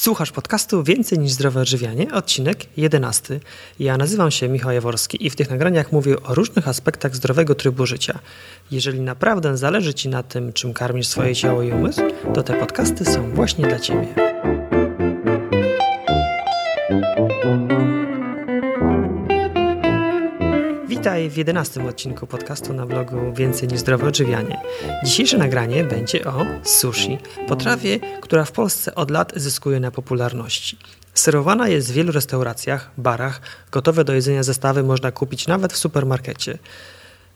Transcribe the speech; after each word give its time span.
Słuchasz 0.00 0.32
podcastu 0.32 0.82
Więcej 0.82 1.18
niż 1.18 1.32
zdrowe 1.32 1.60
odżywianie, 1.60 2.12
odcinek 2.12 2.66
11. 2.76 3.40
Ja 3.78 3.96
nazywam 3.96 4.30
się 4.30 4.48
Michał 4.48 4.72
Jaworski 4.72 5.26
i 5.26 5.30
w 5.30 5.36
tych 5.36 5.50
nagraniach 5.50 5.92
mówię 5.92 6.22
o 6.22 6.34
różnych 6.34 6.68
aspektach 6.68 7.16
zdrowego 7.16 7.54
trybu 7.54 7.86
życia. 7.86 8.18
Jeżeli 8.70 9.00
naprawdę 9.00 9.56
zależy 9.56 9.94
Ci 9.94 10.08
na 10.08 10.22
tym, 10.22 10.52
czym 10.52 10.72
karmisz 10.72 11.08
swoje 11.08 11.34
ciało 11.34 11.62
i 11.62 11.72
umysł, 11.72 12.02
to 12.34 12.42
te 12.42 12.54
podcasty 12.54 13.04
są 13.04 13.30
właśnie 13.34 13.66
dla 13.66 13.78
Ciebie. 13.78 14.29
Witaj 21.20 21.30
w 21.30 21.36
11 21.36 21.88
odcinku 21.88 22.26
podcastu 22.26 22.72
na 22.72 22.86
blogu 22.86 23.32
Więcej 23.32 23.68
niż 23.68 23.80
zdrowe 23.80 24.06
odżywianie. 24.06 24.60
Dzisiejsze 25.04 25.38
nagranie 25.38 25.84
będzie 25.84 26.24
o 26.24 26.46
sushi, 26.64 27.18
potrawie, 27.48 28.00
która 28.20 28.44
w 28.44 28.52
Polsce 28.52 28.94
od 28.94 29.10
lat 29.10 29.32
zyskuje 29.36 29.80
na 29.80 29.90
popularności. 29.90 30.76
Serwowana 31.14 31.68
jest 31.68 31.90
w 31.90 31.94
wielu 31.94 32.12
restauracjach, 32.12 32.90
barach, 32.98 33.40
gotowe 33.70 34.04
do 34.04 34.12
jedzenia 34.12 34.42
zestawy 34.42 34.82
można 34.82 35.12
kupić 35.12 35.46
nawet 35.46 35.72
w 35.72 35.76
supermarkecie. 35.76 36.58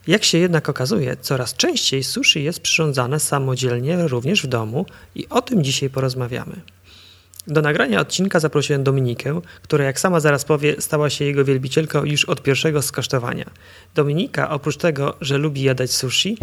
Jak 0.06 0.24
się 0.24 0.38
jednak 0.38 0.68
okazuje, 0.68 1.16
coraz 1.16 1.54
częściej 1.54 2.04
sushi 2.04 2.44
jest 2.44 2.60
przyrządzane 2.60 3.20
samodzielnie 3.20 4.08
również 4.08 4.42
w 4.42 4.46
domu 4.46 4.86
i 5.14 5.28
o 5.28 5.42
tym 5.42 5.64
dzisiaj 5.64 5.90
porozmawiamy. 5.90 6.60
Do 7.46 7.62
nagrania 7.62 8.00
odcinka 8.00 8.40
zaprosiłem 8.40 8.84
Dominikę, 8.84 9.40
która 9.62 9.84
jak 9.84 10.00
sama 10.00 10.20
zaraz 10.20 10.44
powie, 10.44 10.80
stała 10.80 11.10
się 11.10 11.24
jego 11.24 11.44
wielbicielką 11.44 12.04
już 12.04 12.24
od 12.24 12.42
pierwszego 12.42 12.82
skosztowania. 12.82 13.50
Dominika, 13.94 14.50
oprócz 14.50 14.76
tego, 14.76 15.16
że 15.20 15.38
lubi 15.38 15.62
jadać 15.62 15.92
sushi, 15.92 16.38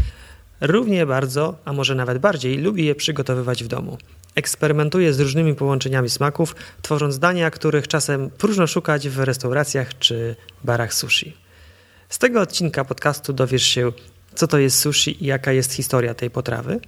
równie 0.61 1.05
bardzo, 1.05 1.55
a 1.65 1.73
może 1.73 1.95
nawet 1.95 2.17
bardziej, 2.17 2.57
lubi 2.57 2.85
je 2.85 2.95
przygotowywać 2.95 3.63
w 3.63 3.67
domu. 3.67 3.97
Eksperymentuje 4.35 5.13
z 5.13 5.19
różnymi 5.19 5.55
połączeniami 5.55 6.09
smaków, 6.09 6.55
tworząc 6.81 7.19
dania, 7.19 7.51
których 7.51 7.87
czasem 7.87 8.29
próżno 8.29 8.67
szukać 8.67 9.09
w 9.09 9.19
restauracjach 9.19 9.99
czy 9.99 10.35
barach 10.63 10.93
sushi. 10.93 11.37
Z 12.09 12.19
tego 12.19 12.41
odcinka 12.41 12.85
podcastu 12.85 13.33
dowiesz 13.33 13.63
się, 13.63 13.91
co 14.35 14.47
to 14.47 14.57
jest 14.59 14.79
sushi 14.79 15.23
i 15.23 15.27
jaka 15.27 15.51
jest 15.51 15.73
historia 15.73 16.13
tej 16.13 16.29
potrawy, 16.29 16.79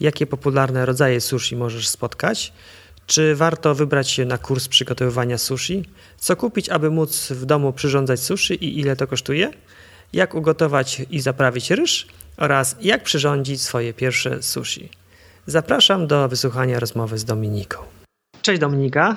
jakie 0.00 0.26
popularne 0.26 0.86
rodzaje 0.86 1.20
sushi 1.20 1.56
możesz 1.56 1.88
spotkać, 1.88 2.52
czy 3.06 3.34
warto 3.34 3.74
wybrać 3.74 4.10
się 4.10 4.24
na 4.24 4.38
kurs 4.38 4.68
przygotowywania 4.68 5.38
sushi? 5.38 5.84
Co 6.18 6.36
kupić, 6.36 6.68
aby 6.68 6.90
móc 6.90 7.32
w 7.32 7.44
domu 7.44 7.72
przyrządzać 7.72 8.20
sushi 8.20 8.54
i 8.54 8.80
ile 8.80 8.96
to 8.96 9.06
kosztuje? 9.06 9.50
Jak 10.12 10.34
ugotować 10.34 11.02
i 11.10 11.20
zaprawić 11.20 11.70
ryż? 11.70 12.06
Oraz 12.36 12.76
jak 12.80 13.02
przyrządzić 13.02 13.62
swoje 13.62 13.94
pierwsze 13.94 14.42
sushi? 14.42 14.88
Zapraszam 15.46 16.06
do 16.06 16.28
wysłuchania 16.28 16.80
rozmowy 16.80 17.18
z 17.18 17.24
Dominiką. 17.24 17.78
Cześć 18.42 18.60
Dominika. 18.60 19.16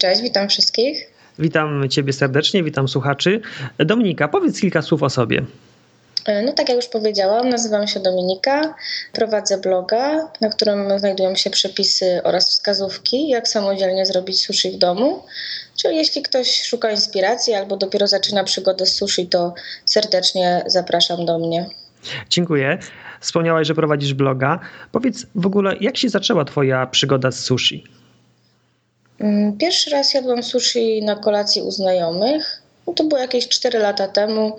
Cześć, 0.00 0.22
witam 0.22 0.48
wszystkich. 0.48 1.12
Witam 1.38 1.88
Ciebie 1.88 2.12
serdecznie, 2.12 2.62
witam 2.62 2.88
słuchaczy. 2.88 3.40
Dominika, 3.78 4.28
powiedz 4.28 4.60
kilka 4.60 4.82
słów 4.82 5.02
o 5.02 5.10
sobie. 5.10 5.44
E, 6.26 6.42
no 6.42 6.52
tak 6.52 6.68
jak 6.68 6.76
już 6.76 6.86
powiedziałam, 6.86 7.48
nazywam 7.48 7.86
się 7.86 8.00
Dominika, 8.00 8.74
prowadzę 9.12 9.58
bloga, 9.58 10.28
na 10.40 10.48
którym 10.48 10.98
znajdują 10.98 11.36
się 11.36 11.50
przepisy 11.50 12.20
oraz 12.24 12.50
wskazówki, 12.50 13.28
jak 13.28 13.48
samodzielnie 13.48 14.06
zrobić 14.06 14.40
sushi 14.40 14.70
w 14.70 14.76
domu. 14.76 15.22
Czyli 15.82 15.96
jeśli 15.96 16.22
ktoś 16.22 16.62
szuka 16.62 16.90
inspiracji 16.90 17.54
albo 17.54 17.76
dopiero 17.76 18.06
zaczyna 18.06 18.44
przygodę 18.44 18.86
z 18.86 18.94
sushi, 18.94 19.26
to 19.26 19.54
serdecznie 19.84 20.64
zapraszam 20.66 21.26
do 21.26 21.38
mnie. 21.38 21.66
Dziękuję. 22.28 22.78
Wspomniałaś, 23.20 23.66
że 23.66 23.74
prowadzisz 23.74 24.14
bloga. 24.14 24.60
Powiedz 24.92 25.26
w 25.34 25.46
ogóle, 25.46 25.76
jak 25.80 25.96
się 25.96 26.08
zaczęła 26.08 26.44
Twoja 26.44 26.86
przygoda 26.86 27.30
z 27.30 27.40
sushi? 27.40 27.84
Mm, 29.20 29.58
pierwszy 29.58 29.90
raz 29.90 30.14
jadłam 30.14 30.42
sushi 30.42 31.02
na 31.02 31.16
kolacji 31.16 31.62
u 31.62 31.70
znajomych. 31.70 32.62
No 32.86 32.92
to 32.92 33.04
było 33.04 33.20
jakieś 33.20 33.48
4 33.48 33.78
lata 33.78 34.08
temu. 34.08 34.56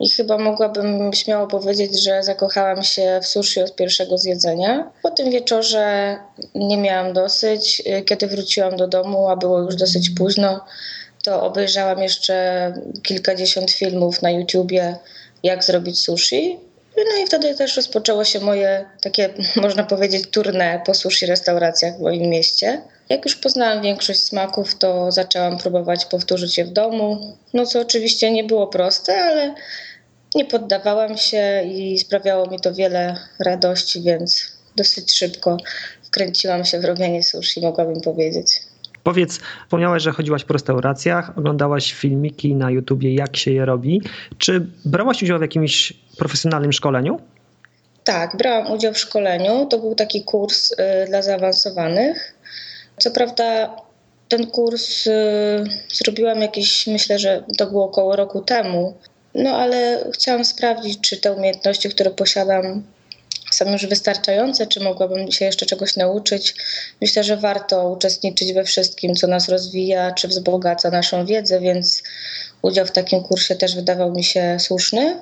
I 0.00 0.10
chyba 0.10 0.38
mogłabym 0.38 1.12
śmiało 1.12 1.46
powiedzieć, 1.46 2.02
że 2.02 2.22
zakochałam 2.22 2.82
się 2.82 3.20
w 3.22 3.26
sushi 3.26 3.60
od 3.60 3.76
pierwszego 3.76 4.18
zjedzenia. 4.18 4.90
Po 5.02 5.10
tym 5.10 5.30
wieczorze 5.30 6.16
nie 6.54 6.78
miałam 6.78 7.12
dosyć. 7.12 7.82
Kiedy 8.06 8.26
wróciłam 8.26 8.76
do 8.76 8.88
domu, 8.88 9.28
a 9.28 9.36
było 9.36 9.58
już 9.58 9.76
dosyć 9.76 10.10
późno, 10.10 10.64
to 11.24 11.42
obejrzałam 11.42 12.02
jeszcze 12.02 12.72
kilkadziesiąt 13.02 13.70
filmów 13.70 14.22
na 14.22 14.30
YouTubie, 14.30 14.96
jak 15.42 15.64
zrobić 15.64 16.00
sushi. 16.00 16.58
No 16.96 17.22
i 17.22 17.26
wtedy 17.26 17.54
też 17.54 17.76
rozpoczęło 17.76 18.24
się 18.24 18.40
moje 18.40 18.84
takie, 19.00 19.28
można 19.62 19.84
powiedzieć, 19.84 20.24
tournée 20.24 20.82
po 20.86 20.94
sushi 20.94 21.26
restauracjach 21.26 21.96
w 21.96 22.00
moim 22.00 22.30
mieście. 22.30 22.82
Jak 23.08 23.24
już 23.24 23.36
poznałam 23.36 23.82
większość 23.82 24.20
smaków, 24.20 24.78
to 24.78 25.12
zaczęłam 25.12 25.58
próbować 25.58 26.04
powtórzyć 26.04 26.58
je 26.58 26.64
w 26.64 26.70
domu. 26.70 27.36
No 27.54 27.66
co 27.66 27.80
oczywiście 27.80 28.30
nie 28.30 28.44
było 28.44 28.66
proste, 28.66 29.24
ale 29.24 29.54
nie 30.34 30.44
poddawałam 30.44 31.16
się 31.16 31.62
i 31.64 31.98
sprawiało 31.98 32.50
mi 32.50 32.60
to 32.60 32.74
wiele 32.74 33.16
radości, 33.40 34.02
więc 34.02 34.58
dosyć 34.76 35.12
szybko 35.12 35.56
wkręciłam 36.02 36.64
się 36.64 36.80
w 36.80 36.84
robienie 36.84 37.22
sushi, 37.22 37.60
mogłabym 37.60 38.00
powiedzieć. 38.00 38.60
Powiedz, 39.02 39.40
wspomniałaś, 39.64 40.02
że 40.02 40.12
chodziłaś 40.12 40.44
po 40.44 40.52
restauracjach, 40.52 41.38
oglądałaś 41.38 41.92
filmiki 41.92 42.54
na 42.54 42.70
YouTubie, 42.70 43.14
jak 43.14 43.36
się 43.36 43.50
je 43.50 43.64
robi. 43.64 44.02
Czy 44.38 44.66
brałaś 44.84 45.22
udział 45.22 45.38
w 45.38 45.42
jakimś 45.42 45.92
profesjonalnym 46.18 46.72
szkoleniu? 46.72 47.20
Tak, 48.04 48.36
brałam 48.36 48.72
udział 48.72 48.92
w 48.92 48.98
szkoleniu. 48.98 49.66
To 49.66 49.78
był 49.78 49.94
taki 49.94 50.24
kurs 50.24 50.72
y, 50.72 50.76
dla 51.08 51.22
zaawansowanych. 51.22 52.34
Co 52.98 53.10
prawda, 53.10 53.76
ten 54.28 54.46
kurs 54.46 55.06
y, 55.06 55.10
zrobiłam 55.92 56.40
jakieś, 56.40 56.86
myślę, 56.86 57.18
że 57.18 57.44
to 57.58 57.66
było 57.66 57.84
około 57.84 58.16
roku 58.16 58.40
temu. 58.40 58.94
No 59.38 59.50
ale 59.50 60.04
chciałam 60.14 60.44
sprawdzić, 60.44 61.00
czy 61.00 61.16
te 61.16 61.32
umiejętności, 61.32 61.88
które 61.88 62.10
posiadam, 62.10 62.82
są 63.50 63.72
już 63.72 63.86
wystarczające, 63.86 64.66
czy 64.66 64.80
mogłabym 64.80 65.32
się 65.32 65.44
jeszcze 65.44 65.66
czegoś 65.66 65.96
nauczyć. 65.96 66.54
Myślę, 67.00 67.24
że 67.24 67.36
warto 67.36 67.88
uczestniczyć 67.88 68.52
we 68.52 68.64
wszystkim, 68.64 69.14
co 69.14 69.26
nas 69.26 69.48
rozwija, 69.48 70.12
czy 70.12 70.28
wzbogaca 70.28 70.90
naszą 70.90 71.26
wiedzę, 71.26 71.60
więc 71.60 72.02
udział 72.62 72.86
w 72.86 72.92
takim 72.92 73.22
kursie 73.22 73.56
też 73.56 73.74
wydawał 73.74 74.12
mi 74.12 74.24
się 74.24 74.56
słuszny. 74.60 75.20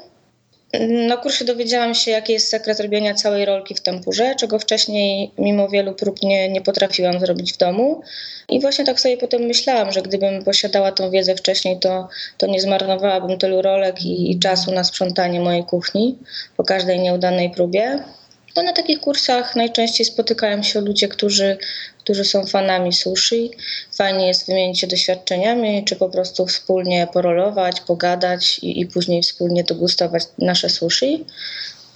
Na 0.80 1.16
kursie 1.16 1.44
dowiedziałam 1.44 1.94
się, 1.94 2.10
jaki 2.10 2.32
jest 2.32 2.48
sekret 2.48 2.80
robienia 2.80 3.14
całej 3.14 3.44
rolki 3.44 3.74
w 3.74 3.80
tempurze, 3.80 4.34
czego 4.34 4.58
wcześniej, 4.58 5.30
mimo 5.38 5.68
wielu 5.68 5.94
prób, 5.94 6.22
nie, 6.22 6.48
nie 6.48 6.60
potrafiłam 6.60 7.20
zrobić 7.20 7.52
w 7.52 7.56
domu. 7.56 8.02
I 8.48 8.60
właśnie 8.60 8.84
tak 8.84 9.00
sobie 9.00 9.16
potem 9.16 9.42
myślałam, 9.42 9.92
że 9.92 10.02
gdybym 10.02 10.44
posiadała 10.44 10.92
tą 10.92 11.10
wiedzę 11.10 11.36
wcześniej, 11.36 11.78
to, 11.78 12.08
to 12.38 12.46
nie 12.46 12.60
zmarnowałabym 12.60 13.38
tylu 13.38 13.62
rolek 13.62 14.02
i, 14.02 14.30
i 14.30 14.38
czasu 14.38 14.72
na 14.72 14.84
sprzątanie 14.84 15.40
mojej 15.40 15.64
kuchni 15.64 16.18
po 16.56 16.64
każdej 16.64 17.00
nieudanej 17.00 17.50
próbie. 17.50 17.98
No, 18.56 18.62
na 18.62 18.72
takich 18.72 19.00
kursach 19.00 19.56
najczęściej 19.56 20.06
spotykają 20.06 20.62
się 20.62 20.80
ludzie, 20.80 21.08
którzy, 21.08 21.56
którzy 22.06 22.24
są 22.24 22.46
fanami 22.46 22.92
sushi. 22.92 23.50
Fajnie 23.92 24.26
jest 24.26 24.46
wymienić 24.46 24.80
się 24.80 24.86
doświadczeniami, 24.86 25.84
czy 25.84 25.96
po 25.96 26.08
prostu 26.08 26.46
wspólnie 26.46 27.08
porolować, 27.12 27.80
pogadać 27.80 28.58
i, 28.58 28.80
i 28.80 28.86
później 28.86 29.22
wspólnie 29.22 29.64
degustować 29.64 30.22
nasze 30.38 30.68
sushi. 30.68 31.24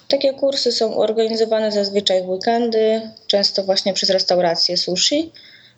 Takie 0.09 0.35
kursy 0.35 0.73
są 0.73 0.97
organizowane 0.97 1.73
zazwyczaj 1.73 2.23
w 2.23 2.29
weekendy, 2.29 3.01
często 3.27 3.63
właśnie 3.63 3.93
przez 3.93 4.11
restauracje 4.11 4.77
sushi. 4.77 5.33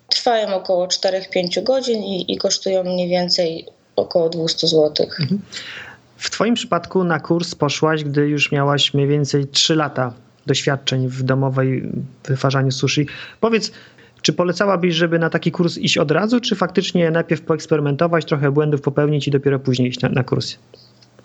Trwają 0.09 0.55
około 0.55 0.87
4-5 0.87 1.63
godzin 1.63 2.03
i, 2.03 2.33
i 2.33 2.37
kosztują 2.37 2.83
mniej 2.83 3.09
więcej 3.09 3.65
około 3.95 4.29
200 4.29 4.67
zł. 4.67 5.07
Mhm. 5.19 5.41
W 6.17 6.29
Twoim 6.29 6.55
przypadku 6.55 7.03
na 7.03 7.19
kurs 7.19 7.55
poszłaś, 7.55 8.03
gdy 8.03 8.21
już 8.21 8.51
miałaś 8.51 8.93
mniej 8.93 9.07
więcej 9.07 9.47
3 9.47 9.75
lata 9.75 10.13
doświadczeń 10.45 11.07
w 11.07 11.23
domowej 11.23 11.83
wytwarzaniu 12.25 12.71
sushi. 12.71 13.07
Powiedz, 13.39 13.71
czy 14.23 14.33
polecałabyś, 14.33 14.95
żeby 14.95 15.19
na 15.19 15.29
taki 15.29 15.51
kurs 15.51 15.77
iść 15.77 15.97
od 15.97 16.11
razu, 16.11 16.39
czy 16.39 16.55
faktycznie 16.55 17.11
najpierw 17.11 17.41
poeksperymentować, 17.41 18.25
trochę 18.25 18.51
błędów 18.51 18.81
popełnić 18.81 19.27
i 19.27 19.31
dopiero 19.31 19.59
później 19.59 19.89
iść 19.89 20.01
na, 20.01 20.09
na 20.09 20.23
kurs? 20.23 20.55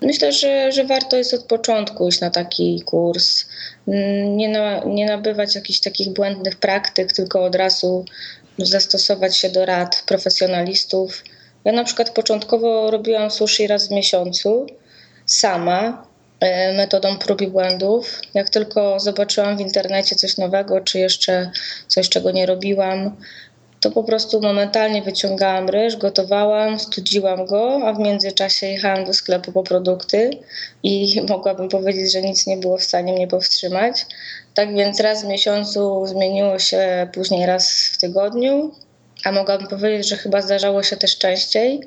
Myślę, 0.02 0.32
że, 0.32 0.72
że 0.72 0.84
warto 0.84 1.16
jest 1.16 1.34
od 1.34 1.44
początku 1.44 2.08
iść 2.08 2.20
na 2.20 2.30
taki 2.30 2.82
kurs. 2.86 3.46
Nie, 4.36 4.48
na, 4.48 4.84
nie 4.84 5.06
nabywać 5.06 5.54
jakichś 5.54 5.80
takich 5.80 6.12
błędnych 6.12 6.56
praktyk, 6.56 7.12
tylko 7.12 7.44
od 7.44 7.54
razu 7.54 8.04
zastosować 8.58 9.36
się 9.36 9.50
do 9.50 9.66
rad 9.66 10.04
profesjonalistów. 10.06 11.24
Ja 11.64 11.72
na 11.72 11.84
przykład 11.84 12.10
początkowo 12.10 12.90
robiłam 12.90 13.30
sushi 13.30 13.66
raz 13.66 13.88
w 13.88 13.90
miesiącu 13.90 14.66
sama, 15.26 16.07
metodą 16.76 17.18
prób 17.18 17.40
i 17.40 17.46
błędów. 17.46 18.20
Jak 18.34 18.50
tylko 18.50 19.00
zobaczyłam 19.00 19.56
w 19.56 19.60
internecie 19.60 20.16
coś 20.16 20.36
nowego, 20.36 20.80
czy 20.80 20.98
jeszcze 20.98 21.50
coś, 21.88 22.08
czego 22.08 22.30
nie 22.30 22.46
robiłam, 22.46 23.16
to 23.80 23.90
po 23.90 24.04
prostu 24.04 24.40
momentalnie 24.40 25.02
wyciągałam 25.02 25.68
ryż, 25.68 25.96
gotowałam, 25.96 26.78
studziłam 26.78 27.46
go, 27.46 27.80
a 27.86 27.92
w 27.92 27.98
międzyczasie 27.98 28.66
jechałam 28.66 29.04
do 29.04 29.14
sklepu 29.14 29.52
po 29.52 29.62
produkty 29.62 30.30
i 30.82 31.16
mogłabym 31.28 31.68
powiedzieć, 31.68 32.12
że 32.12 32.22
nic 32.22 32.46
nie 32.46 32.56
było 32.56 32.78
w 32.78 32.84
stanie 32.84 33.12
mnie 33.12 33.28
powstrzymać. 33.28 34.06
Tak 34.54 34.74
więc 34.74 35.00
raz 35.00 35.24
w 35.24 35.26
miesiącu 35.26 36.06
zmieniło 36.06 36.58
się 36.58 37.08
później 37.14 37.46
raz 37.46 37.88
w 37.92 37.98
tygodniu. 37.98 38.72
a 39.24 39.32
mogłabym 39.32 39.68
powiedzieć, 39.68 40.08
że 40.08 40.16
chyba 40.16 40.42
zdarzało 40.42 40.82
się 40.82 40.96
też 40.96 41.18
częściej. 41.18 41.80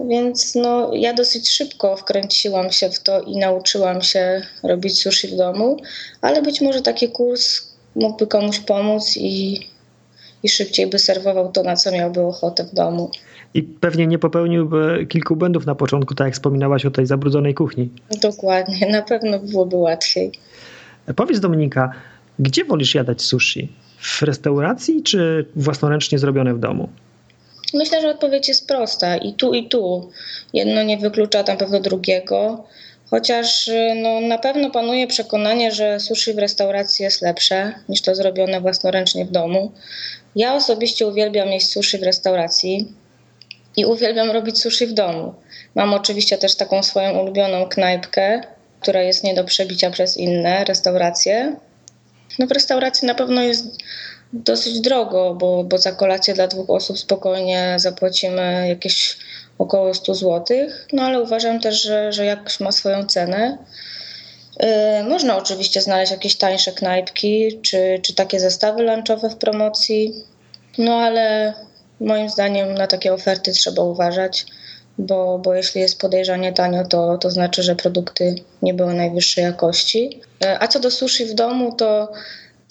Więc 0.00 0.54
no, 0.54 0.90
ja 0.94 1.14
dosyć 1.14 1.50
szybko 1.50 1.96
wkręciłam 1.96 2.72
się 2.72 2.90
w 2.90 3.02
to 3.02 3.20
i 3.20 3.36
nauczyłam 3.36 4.02
się 4.02 4.42
robić 4.62 4.98
sushi 4.98 5.28
w 5.28 5.36
domu, 5.36 5.76
ale 6.20 6.42
być 6.42 6.60
może 6.60 6.82
taki 6.82 7.08
kurs 7.08 7.74
mógłby 7.94 8.26
komuś 8.26 8.60
pomóc 8.60 9.16
i, 9.16 9.60
i 10.42 10.48
szybciej 10.48 10.86
by 10.86 10.98
serwował 10.98 11.52
to, 11.52 11.62
na 11.62 11.76
co 11.76 11.92
miałby 11.92 12.20
ochotę 12.20 12.64
w 12.64 12.74
domu. 12.74 13.10
I 13.54 13.62
pewnie 13.62 14.06
nie 14.06 14.18
popełniłby 14.18 15.06
kilku 15.08 15.36
błędów 15.36 15.66
na 15.66 15.74
początku, 15.74 16.14
tak 16.14 16.26
jak 16.26 16.34
wspominałaś 16.34 16.86
o 16.86 16.90
tej 16.90 17.06
zabrudzonej 17.06 17.54
kuchni. 17.54 17.90
Dokładnie, 18.22 18.86
na 18.90 19.02
pewno 19.02 19.38
byłoby 19.38 19.76
łatwiej. 19.76 20.32
Powiedz 21.16 21.40
Dominika, 21.40 21.92
gdzie 22.38 22.64
wolisz 22.64 22.94
jadać 22.94 23.22
sushi? 23.22 23.72
W 23.98 24.22
restauracji 24.22 25.02
czy 25.02 25.46
własnoręcznie 25.56 26.18
zrobione 26.18 26.54
w 26.54 26.58
domu? 26.58 26.88
Myślę, 27.74 28.00
że 28.00 28.10
odpowiedź 28.10 28.48
jest 28.48 28.68
prosta 28.68 29.16
i 29.16 29.32
tu, 29.32 29.54
i 29.54 29.68
tu. 29.68 30.10
Jedno 30.52 30.82
nie 30.82 30.98
wyklucza 30.98 31.42
na 31.42 31.56
pewno 31.56 31.80
drugiego, 31.80 32.64
chociaż 33.10 33.70
no, 34.02 34.20
na 34.20 34.38
pewno 34.38 34.70
panuje 34.70 35.06
przekonanie, 35.06 35.72
że 35.72 36.00
sushi 36.00 36.34
w 36.34 36.38
restauracji 36.38 37.02
jest 37.02 37.22
lepsze 37.22 37.74
niż 37.88 38.02
to 38.02 38.14
zrobione 38.14 38.60
własnoręcznie 38.60 39.24
w 39.24 39.30
domu. 39.30 39.72
Ja 40.36 40.54
osobiście 40.54 41.06
uwielbiam 41.06 41.48
jeść 41.48 41.68
sushi 41.68 41.98
w 41.98 42.02
restauracji 42.02 42.92
i 43.76 43.84
uwielbiam 43.84 44.30
robić 44.30 44.60
sushi 44.60 44.86
w 44.86 44.92
domu. 44.92 45.34
Mam 45.74 45.94
oczywiście 45.94 46.38
też 46.38 46.54
taką 46.56 46.82
swoją 46.82 47.18
ulubioną 47.18 47.68
knajpkę, 47.68 48.40
która 48.80 49.02
jest 49.02 49.24
nie 49.24 49.34
do 49.34 49.44
przebicia 49.44 49.90
przez 49.90 50.16
inne 50.16 50.64
restauracje. 50.64 51.56
No 52.38 52.46
w 52.46 52.50
restauracji 52.50 53.06
na 53.06 53.14
pewno 53.14 53.42
jest 53.42 53.64
dosyć 54.34 54.80
drogo, 54.80 55.34
bo, 55.34 55.64
bo 55.64 55.78
za 55.78 55.92
kolację 55.92 56.34
dla 56.34 56.46
dwóch 56.46 56.70
osób 56.70 56.98
spokojnie 56.98 57.74
zapłacimy 57.76 58.68
jakieś 58.68 59.16
około 59.58 59.94
100 59.94 60.14
zł, 60.14 60.56
no 60.92 61.02
ale 61.02 61.22
uważam 61.22 61.60
też, 61.60 61.82
że, 61.82 62.12
że 62.12 62.24
jakoś 62.24 62.60
ma 62.60 62.72
swoją 62.72 63.06
cenę. 63.06 63.58
Yy, 64.60 64.68
można 65.08 65.36
oczywiście 65.36 65.80
znaleźć 65.80 66.12
jakieś 66.12 66.36
tańsze 66.36 66.72
knajpki, 66.72 67.60
czy, 67.62 68.00
czy 68.02 68.14
takie 68.14 68.40
zestawy 68.40 68.82
lunchowe 68.82 69.30
w 69.30 69.36
promocji, 69.36 70.14
no 70.78 70.92
ale 70.92 71.54
moim 72.00 72.30
zdaniem 72.30 72.74
na 72.74 72.86
takie 72.86 73.12
oferty 73.12 73.52
trzeba 73.52 73.82
uważać, 73.82 74.46
bo, 74.98 75.38
bo 75.38 75.54
jeśli 75.54 75.80
jest 75.80 76.00
podejrzanie 76.00 76.52
tanio, 76.52 76.84
to, 76.84 77.18
to 77.18 77.30
znaczy, 77.30 77.62
że 77.62 77.76
produkty 77.76 78.34
nie 78.62 78.74
były 78.74 78.94
najwyższej 78.94 79.44
jakości. 79.44 80.20
Yy, 80.40 80.60
a 80.60 80.68
co 80.68 80.80
do 80.80 80.90
sushi 80.90 81.26
w 81.26 81.34
domu, 81.34 81.72
to 81.72 82.12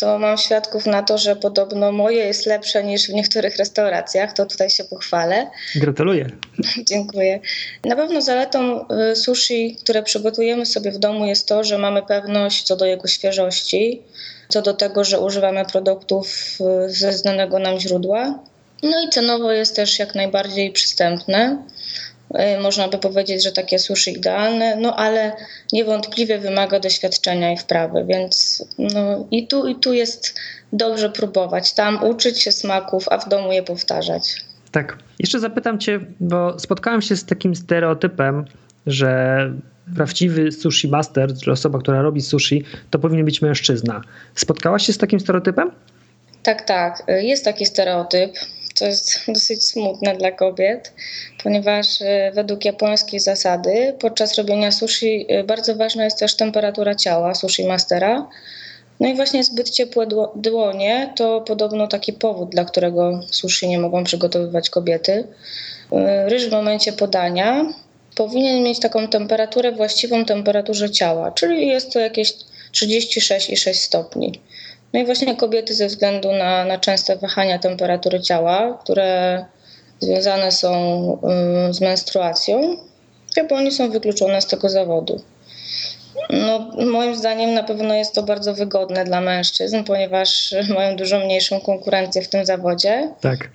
to 0.03 0.19
mam 0.19 0.37
świadków 0.37 0.85
na 0.85 1.03
to, 1.03 1.17
że 1.17 1.35
podobno 1.35 1.91
moje 1.91 2.25
jest 2.25 2.45
lepsze 2.45 2.83
niż 2.83 3.07
w 3.07 3.13
niektórych 3.13 3.57
restauracjach. 3.57 4.33
To 4.33 4.45
tutaj 4.45 4.69
się 4.69 4.83
pochwalę. 4.83 5.47
Gratuluję. 5.75 6.29
Dziękuję. 6.89 7.39
Na 7.85 7.95
pewno 7.95 8.21
zaletą 8.21 8.85
y, 9.11 9.15
sushi, 9.15 9.77
które 9.83 10.03
przygotujemy 10.03 10.65
sobie 10.65 10.91
w 10.91 10.99
domu, 10.99 11.25
jest 11.25 11.47
to, 11.47 11.63
że 11.63 11.77
mamy 11.77 12.01
pewność 12.01 12.63
co 12.63 12.75
do 12.75 12.85
jego 12.85 13.07
świeżości, 13.07 14.01
co 14.49 14.61
do 14.61 14.73
tego, 14.73 15.03
że 15.03 15.19
używamy 15.19 15.65
produktów 15.65 16.57
y, 16.85 16.89
ze 16.89 17.13
znanego 17.13 17.59
nam 17.59 17.79
źródła. 17.79 18.39
No 18.83 19.03
i 19.07 19.09
cenowo 19.09 19.51
jest 19.51 19.75
też 19.75 19.99
jak 19.99 20.15
najbardziej 20.15 20.71
przystępne. 20.71 21.63
Y, 22.39 22.59
można 22.59 22.87
by 22.87 22.97
powiedzieć, 22.97 23.43
że 23.43 23.51
takie 23.51 23.79
sushi 23.79 24.11
idealne, 24.11 24.75
no 24.75 24.95
ale 24.95 25.35
niewątpliwie 25.73 26.39
wymaga 26.39 26.79
doświadczenia 26.79 27.53
i 27.53 27.57
wprawy, 27.57 28.05
więc 28.07 28.65
no, 28.77 29.27
i 29.31 29.47
tu 29.47 29.67
i 29.67 29.75
tu 29.75 29.93
jest 29.93 30.35
dobrze 30.73 31.09
próbować, 31.09 31.73
tam 31.73 32.03
uczyć 32.03 32.41
się 32.41 32.51
smaków, 32.51 33.05
a 33.09 33.17
w 33.17 33.29
domu 33.29 33.51
je 33.51 33.63
powtarzać. 33.63 34.45
Tak. 34.71 34.97
Jeszcze 35.19 35.39
zapytam 35.39 35.79
cię, 35.79 35.99
bo 36.19 36.59
spotkałem 36.59 37.01
się 37.01 37.15
z 37.15 37.25
takim 37.25 37.55
stereotypem, 37.55 38.45
że 38.85 39.51
prawdziwy 39.95 40.51
sushi 40.51 40.87
master, 40.87 41.37
czyli 41.39 41.51
osoba, 41.51 41.79
która 41.79 42.01
robi 42.01 42.21
sushi, 42.21 42.63
to 42.89 42.99
powinien 42.99 43.25
być 43.25 43.41
mężczyzna. 43.41 44.01
Spotkałaś 44.35 44.85
się 44.85 44.93
z 44.93 44.97
takim 44.97 45.19
stereotypem? 45.19 45.71
Tak, 46.43 46.61
tak. 46.61 47.03
Jest 47.07 47.45
taki 47.45 47.65
stereotyp 47.65 48.31
co 48.83 48.87
jest 48.87 49.19
dosyć 49.27 49.63
smutne 49.63 50.15
dla 50.15 50.31
kobiet, 50.31 50.93
ponieważ 51.43 52.01
e, 52.01 52.31
według 52.33 52.65
japońskiej 52.65 53.19
zasady 53.19 53.95
podczas 53.99 54.37
robienia 54.37 54.71
sushi 54.71 55.25
e, 55.29 55.43
bardzo 55.43 55.75
ważna 55.75 56.03
jest 56.03 56.19
też 56.19 56.35
temperatura 56.35 56.95
ciała 56.95 57.35
sushi 57.35 57.63
mastera. 57.65 58.29
No 58.99 59.09
i 59.09 59.15
właśnie 59.15 59.43
zbyt 59.43 59.69
ciepłe 59.69 60.07
dłonie 60.35 61.13
to 61.15 61.41
podobno 61.41 61.87
taki 61.87 62.13
powód, 62.13 62.49
dla 62.49 62.65
którego 62.65 63.21
sushi 63.31 63.67
nie 63.67 63.79
mogą 63.79 64.03
przygotowywać 64.03 64.69
kobiety. 64.69 65.27
E, 65.91 66.29
ryż 66.29 66.47
w 66.49 66.51
momencie 66.51 66.93
podania 66.93 67.65
powinien 68.15 68.63
mieć 68.63 68.79
taką 68.79 69.07
temperaturę 69.07 69.71
właściwą 69.71 70.25
temperaturze 70.25 70.89
ciała, 70.89 71.31
czyli 71.31 71.67
jest 71.67 71.93
to 71.93 71.99
jakieś 71.99 72.33
36,6 72.71 73.73
stopni. 73.73 74.39
No 74.93 74.99
i 74.99 75.05
właśnie 75.05 75.35
kobiety 75.35 75.73
ze 75.73 75.87
względu 75.87 76.31
na, 76.31 76.65
na 76.65 76.77
częste 76.77 77.15
wahania 77.15 77.59
temperatury 77.59 78.21
ciała, 78.21 78.79
które 78.83 79.45
związane 79.99 80.51
są 80.51 80.73
y, 81.69 81.73
z 81.73 81.81
menstruacją, 81.81 82.77
w 83.33 83.37
Japonii 83.37 83.71
są 83.71 83.91
wykluczone 83.91 84.41
z 84.41 84.47
tego 84.47 84.69
zawodu. 84.69 85.21
No, 86.29 86.71
moim 86.85 87.15
zdaniem 87.15 87.53
na 87.53 87.63
pewno 87.63 87.93
jest 87.93 88.15
to 88.15 88.23
bardzo 88.23 88.53
wygodne 88.53 89.05
dla 89.05 89.21
mężczyzn, 89.21 89.83
ponieważ 89.83 90.55
mają 90.75 90.95
dużo 90.95 91.19
mniejszą 91.19 91.61
konkurencję 91.61 92.21
w 92.21 92.27
tym 92.27 92.45
zawodzie. 92.45 93.11
Tak. 93.21 93.49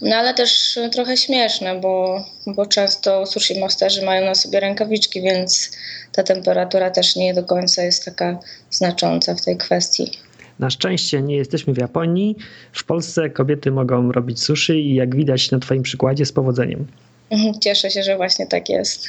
No 0.00 0.16
ale 0.16 0.34
też 0.34 0.78
trochę 0.92 1.16
śmieszne, 1.16 1.74
bo, 1.74 2.24
bo 2.46 2.66
często 2.66 3.26
sushi 3.26 3.60
masterzy 3.60 4.02
mają 4.02 4.26
na 4.26 4.34
sobie 4.34 4.60
rękawiczki, 4.60 5.22
więc 5.22 5.70
ta 6.12 6.22
temperatura 6.22 6.90
też 6.90 7.16
nie 7.16 7.34
do 7.34 7.44
końca 7.44 7.82
jest 7.82 8.04
taka 8.04 8.38
znacząca 8.70 9.34
w 9.34 9.44
tej 9.44 9.56
kwestii. 9.56 10.10
Na 10.58 10.70
szczęście 10.70 11.22
nie 11.22 11.36
jesteśmy 11.36 11.74
w 11.74 11.78
Japonii. 11.78 12.36
W 12.72 12.84
Polsce 12.84 13.30
kobiety 13.30 13.70
mogą 13.70 14.12
robić 14.12 14.42
sushi 14.42 14.72
i 14.72 14.94
jak 14.94 15.16
widać 15.16 15.50
na 15.50 15.58
Twoim 15.58 15.82
przykładzie 15.82 16.26
z 16.26 16.32
powodzeniem. 16.32 16.86
Mhm, 17.30 17.54
cieszę 17.60 17.90
się, 17.90 18.02
że 18.02 18.16
właśnie 18.16 18.46
tak 18.46 18.68
jest. 18.68 19.08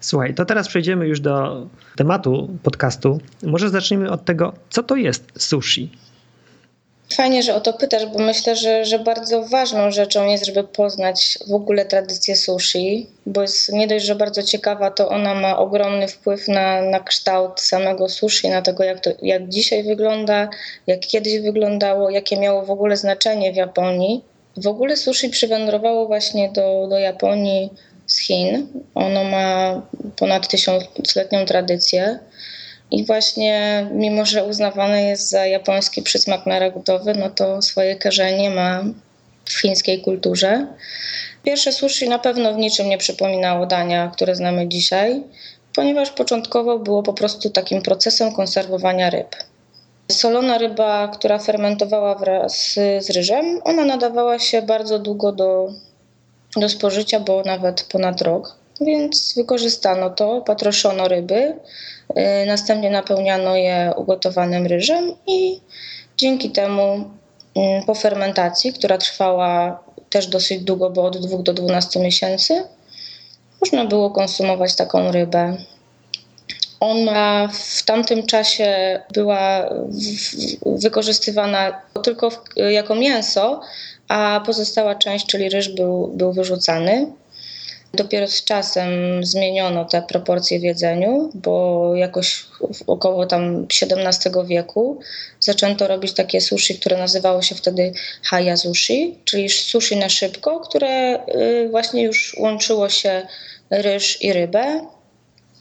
Słuchaj, 0.00 0.34
to 0.34 0.44
teraz 0.44 0.68
przejdziemy 0.68 1.06
już 1.06 1.20
do 1.20 1.66
tematu 1.96 2.58
podcastu. 2.62 3.20
Może 3.42 3.70
zacznijmy 3.70 4.10
od 4.10 4.24
tego, 4.24 4.52
co 4.70 4.82
to 4.82 4.96
jest 4.96 5.32
sushi. 5.38 5.90
Fajnie, 7.14 7.42
że 7.42 7.54
o 7.54 7.60
to 7.60 7.72
pytasz, 7.72 8.06
bo 8.06 8.18
myślę, 8.18 8.56
że, 8.56 8.84
że 8.84 8.98
bardzo 8.98 9.42
ważną 9.42 9.90
rzeczą 9.90 10.26
jest, 10.26 10.46
żeby 10.46 10.64
poznać 10.64 11.38
w 11.48 11.54
ogóle 11.54 11.84
tradycję 11.84 12.36
sushi, 12.36 13.06
bo 13.26 13.42
jest 13.42 13.72
nie 13.72 13.86
dość, 13.86 14.04
że 14.04 14.14
bardzo 14.14 14.42
ciekawa, 14.42 14.90
to 14.90 15.08
ona 15.08 15.34
ma 15.34 15.58
ogromny 15.58 16.08
wpływ 16.08 16.48
na, 16.48 16.82
na 16.82 17.00
kształt 17.00 17.60
samego 17.60 18.08
sushi, 18.08 18.48
na 18.48 18.62
tego, 18.62 18.84
jak, 18.84 19.00
to, 19.00 19.10
jak 19.22 19.48
dzisiaj 19.48 19.84
wygląda, 19.84 20.48
jak 20.86 21.00
kiedyś 21.00 21.40
wyglądało, 21.40 22.10
jakie 22.10 22.36
miało 22.36 22.62
w 22.62 22.70
ogóle 22.70 22.96
znaczenie 22.96 23.52
w 23.52 23.56
Japonii. 23.56 24.24
W 24.56 24.66
ogóle 24.66 24.96
sushi 24.96 25.28
przywędrowało 25.28 26.06
właśnie 26.06 26.48
do, 26.48 26.86
do 26.90 26.98
Japonii 26.98 27.70
z 28.06 28.18
Chin. 28.18 28.66
Ono 28.94 29.24
ma 29.24 29.82
ponad 30.16 30.48
tysiącletnią 30.48 31.46
tradycję. 31.46 32.18
I 32.90 33.04
właśnie, 33.04 33.86
mimo 33.92 34.26
że 34.26 34.44
uznawany 34.44 35.02
jest 35.02 35.30
za 35.30 35.46
japoński 35.46 36.02
przysmak 36.02 36.46
narodowy, 36.46 37.14
no 37.14 37.30
to 37.30 37.62
swoje 37.62 37.96
korzenie 37.96 38.50
ma 38.50 38.84
w 39.44 39.60
chińskiej 39.60 40.00
kulturze. 40.00 40.66
Pierwsze 41.42 41.72
sushi 41.72 42.08
na 42.08 42.18
pewno 42.18 42.54
w 42.54 42.56
niczym 42.56 42.88
nie 42.88 42.98
przypominało 42.98 43.66
dania, 43.66 44.10
które 44.14 44.34
znamy 44.34 44.68
dzisiaj, 44.68 45.22
ponieważ 45.74 46.10
początkowo 46.10 46.78
było 46.78 47.02
po 47.02 47.12
prostu 47.12 47.50
takim 47.50 47.82
procesem 47.82 48.32
konserwowania 48.32 49.10
ryb. 49.10 49.36
Solona 50.10 50.58
ryba, 50.58 51.08
która 51.08 51.38
fermentowała 51.38 52.14
wraz 52.14 52.72
z 52.98 53.10
ryżem, 53.10 53.60
ona 53.64 53.84
nadawała 53.84 54.38
się 54.38 54.62
bardzo 54.62 54.98
długo 54.98 55.32
do, 55.32 55.72
do 56.56 56.68
spożycia, 56.68 57.20
bo 57.20 57.42
nawet 57.42 57.82
ponad 57.82 58.22
rok. 58.22 58.59
Więc 58.80 59.34
wykorzystano 59.36 60.10
to, 60.10 60.40
patroszono 60.40 61.08
ryby, 61.08 61.54
Y, 62.18 62.46
następnie 62.46 62.90
napełniano 62.90 63.56
je 63.56 63.92
ugotowanym 63.96 64.66
ryżem 64.66 65.14
i 65.26 65.60
dzięki 66.16 66.50
temu 66.50 67.10
y, 67.56 67.86
po 67.86 67.94
fermentacji, 67.94 68.72
która 68.72 68.98
trwała 68.98 69.82
też 70.10 70.26
dosyć 70.26 70.60
długo, 70.60 70.90
bo 70.90 71.04
od 71.04 71.26
2 71.26 71.38
do 71.42 71.54
12 71.54 72.00
miesięcy, 72.00 72.64
można 73.60 73.84
było 73.84 74.10
konsumować 74.10 74.74
taką 74.74 75.12
rybę. 75.12 75.56
Ona 76.80 77.48
w 77.52 77.82
tamtym 77.82 78.26
czasie 78.26 79.00
była 79.12 79.68
wykorzystywana 80.66 81.82
tylko 82.02 82.30
jako 82.56 82.94
mięso, 82.94 83.60
a 84.08 84.42
pozostała 84.46 84.94
część, 84.94 85.26
czyli 85.26 85.48
ryż, 85.48 85.68
był, 85.68 86.08
był 86.14 86.32
wyrzucany. 86.32 87.12
Dopiero 87.94 88.28
z 88.28 88.44
czasem 88.44 88.90
zmieniono 89.24 89.84
te 89.84 90.02
proporcje 90.02 90.58
w 90.60 90.62
jedzeniu, 90.62 91.30
bo 91.34 91.94
jakoś 91.96 92.44
około 92.86 93.26
tam 93.26 93.66
XVII 93.82 94.32
wieku 94.46 95.00
zaczęto 95.40 95.88
robić 95.88 96.12
takie 96.12 96.40
sushi, 96.40 96.78
które 96.78 96.98
nazywało 96.98 97.42
się 97.42 97.54
wtedy 97.54 97.92
haya 98.22 98.56
sushi, 98.56 99.18
czyli 99.24 99.48
sushi 99.48 99.96
na 99.96 100.08
szybko, 100.08 100.60
które 100.60 101.24
y, 101.34 101.68
właśnie 101.70 102.02
już 102.02 102.36
łączyło 102.38 102.88
się 102.88 103.26
ryż 103.70 104.22
i 104.22 104.32
rybę. 104.32 104.86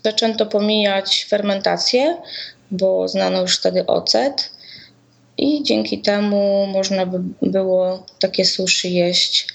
Zaczęto 0.04 0.46
pomijać 0.46 1.26
fermentację, 1.30 2.18
bo 2.72 3.08
znano 3.08 3.42
już 3.42 3.58
wtedy 3.58 3.86
ocet 3.86 4.52
i 5.38 5.64
dzięki 5.64 6.02
temu 6.02 6.68
można 6.68 7.06
by 7.06 7.20
było 7.42 8.06
takie 8.20 8.46
sushi 8.46 8.94
jeść 8.94 9.48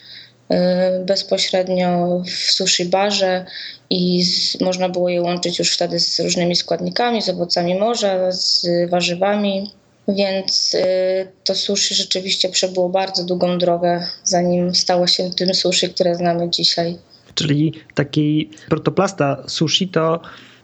bezpośrednio 1.07 2.23
w 2.27 2.53
sushi 2.53 2.85
barze 2.85 3.45
i 3.91 4.25
z, 4.25 4.61
można 4.61 4.89
było 4.89 5.09
je 5.09 5.23
łączyć 5.23 5.59
już 5.59 5.73
wtedy 5.75 6.01
z 6.01 6.21
różnymi 6.21 6.57
składnikami, 6.57 7.23
z 7.23 7.29
owocami 7.29 7.79
morza, 7.79 8.33
z 8.33 8.67
warzywami. 8.91 9.71
Więc 10.09 10.75
y, 10.75 11.29
to 11.45 11.55
sushi 11.55 11.95
rzeczywiście 11.95 12.49
przebyło 12.49 12.89
bardzo 12.89 13.25
długą 13.25 13.59
drogę, 13.59 14.07
zanim 14.25 14.75
stało 14.75 15.07
się 15.07 15.31
tym 15.31 15.55
sushi, 15.55 15.89
które 15.89 16.15
znamy 16.15 16.51
dzisiaj. 16.51 16.99
Czyli 17.35 17.73
taki 17.95 18.51
protoplasta 18.69 19.45
sushi 19.49 19.89
to 19.89 20.21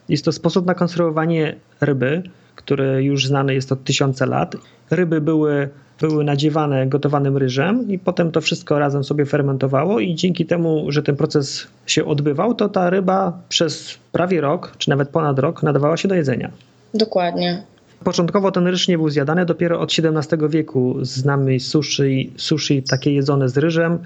jest 0.08 0.24
to 0.24 0.32
sposób 0.32 0.66
na 0.66 0.74
konserwowanie 0.74 1.56
ryby, 1.80 2.22
który 2.56 3.04
już 3.04 3.26
znany 3.26 3.54
jest 3.54 3.72
od 3.72 3.84
tysiące 3.84 4.26
lat. 4.26 4.56
Ryby 4.90 5.20
były, 5.20 5.68
były 6.00 6.24
nadziewane 6.24 6.86
gotowanym 6.86 7.36
ryżem 7.36 7.90
i 7.90 7.98
potem 7.98 8.32
to 8.32 8.40
wszystko 8.40 8.78
razem 8.78 9.04
sobie 9.04 9.26
fermentowało 9.26 10.00
i 10.00 10.14
dzięki 10.14 10.46
temu, 10.46 10.86
że 10.88 11.02
ten 11.02 11.16
proces 11.16 11.66
się 11.86 12.04
odbywał, 12.04 12.54
to 12.54 12.68
ta 12.68 12.90
ryba 12.90 13.38
przez 13.48 13.98
prawie 14.12 14.40
rok, 14.40 14.72
czy 14.78 14.90
nawet 14.90 15.08
ponad 15.08 15.38
rok 15.38 15.62
nadawała 15.62 15.96
się 15.96 16.08
do 16.08 16.14
jedzenia. 16.14 16.50
Dokładnie. 16.94 17.62
Początkowo 18.04 18.52
ten 18.52 18.66
ryż 18.66 18.88
nie 18.88 18.98
był 18.98 19.10
zjadany, 19.10 19.46
dopiero 19.46 19.80
od 19.80 19.92
XVII 19.98 20.48
wieku 20.48 20.96
znamy 21.02 21.60
sushi, 21.60 22.32
sushi 22.36 22.82
takie 22.82 23.14
jedzone 23.14 23.48
z 23.48 23.56
ryżem. 23.56 23.98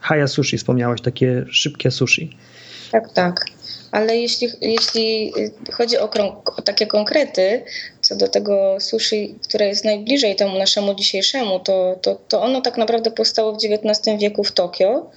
Haya 0.00 0.28
sushi 0.28 0.58
wspomniałaś, 0.58 1.00
takie 1.00 1.44
szybkie 1.50 1.90
sushi. 1.90 2.36
Tak, 2.92 3.12
tak. 3.12 3.44
Ale 3.92 4.16
jeśli, 4.16 4.48
jeśli 4.60 5.32
chodzi 5.72 5.98
o, 5.98 6.10
o, 6.56 6.62
takie 6.62 6.86
konkrety, 6.86 7.62
co 8.02 8.16
do 8.16 8.28
tego 8.28 8.80
sushi, 8.80 9.34
które 9.42 9.66
jest 9.66 9.84
najbliżej 9.84 10.36
temu 10.36 10.58
naszemu 10.58 10.94
dzisiejszemu, 10.94 11.60
to, 11.60 11.98
to, 12.02 12.14
to 12.28 12.42
ono 12.42 12.60
tak 12.60 12.76
naprawdę 12.76 13.10
powstało 13.10 13.52
w 13.52 13.56
XIX 13.64 14.18
wieku 14.20 14.44
w 14.44 14.52
Tokio, 14.52 15.10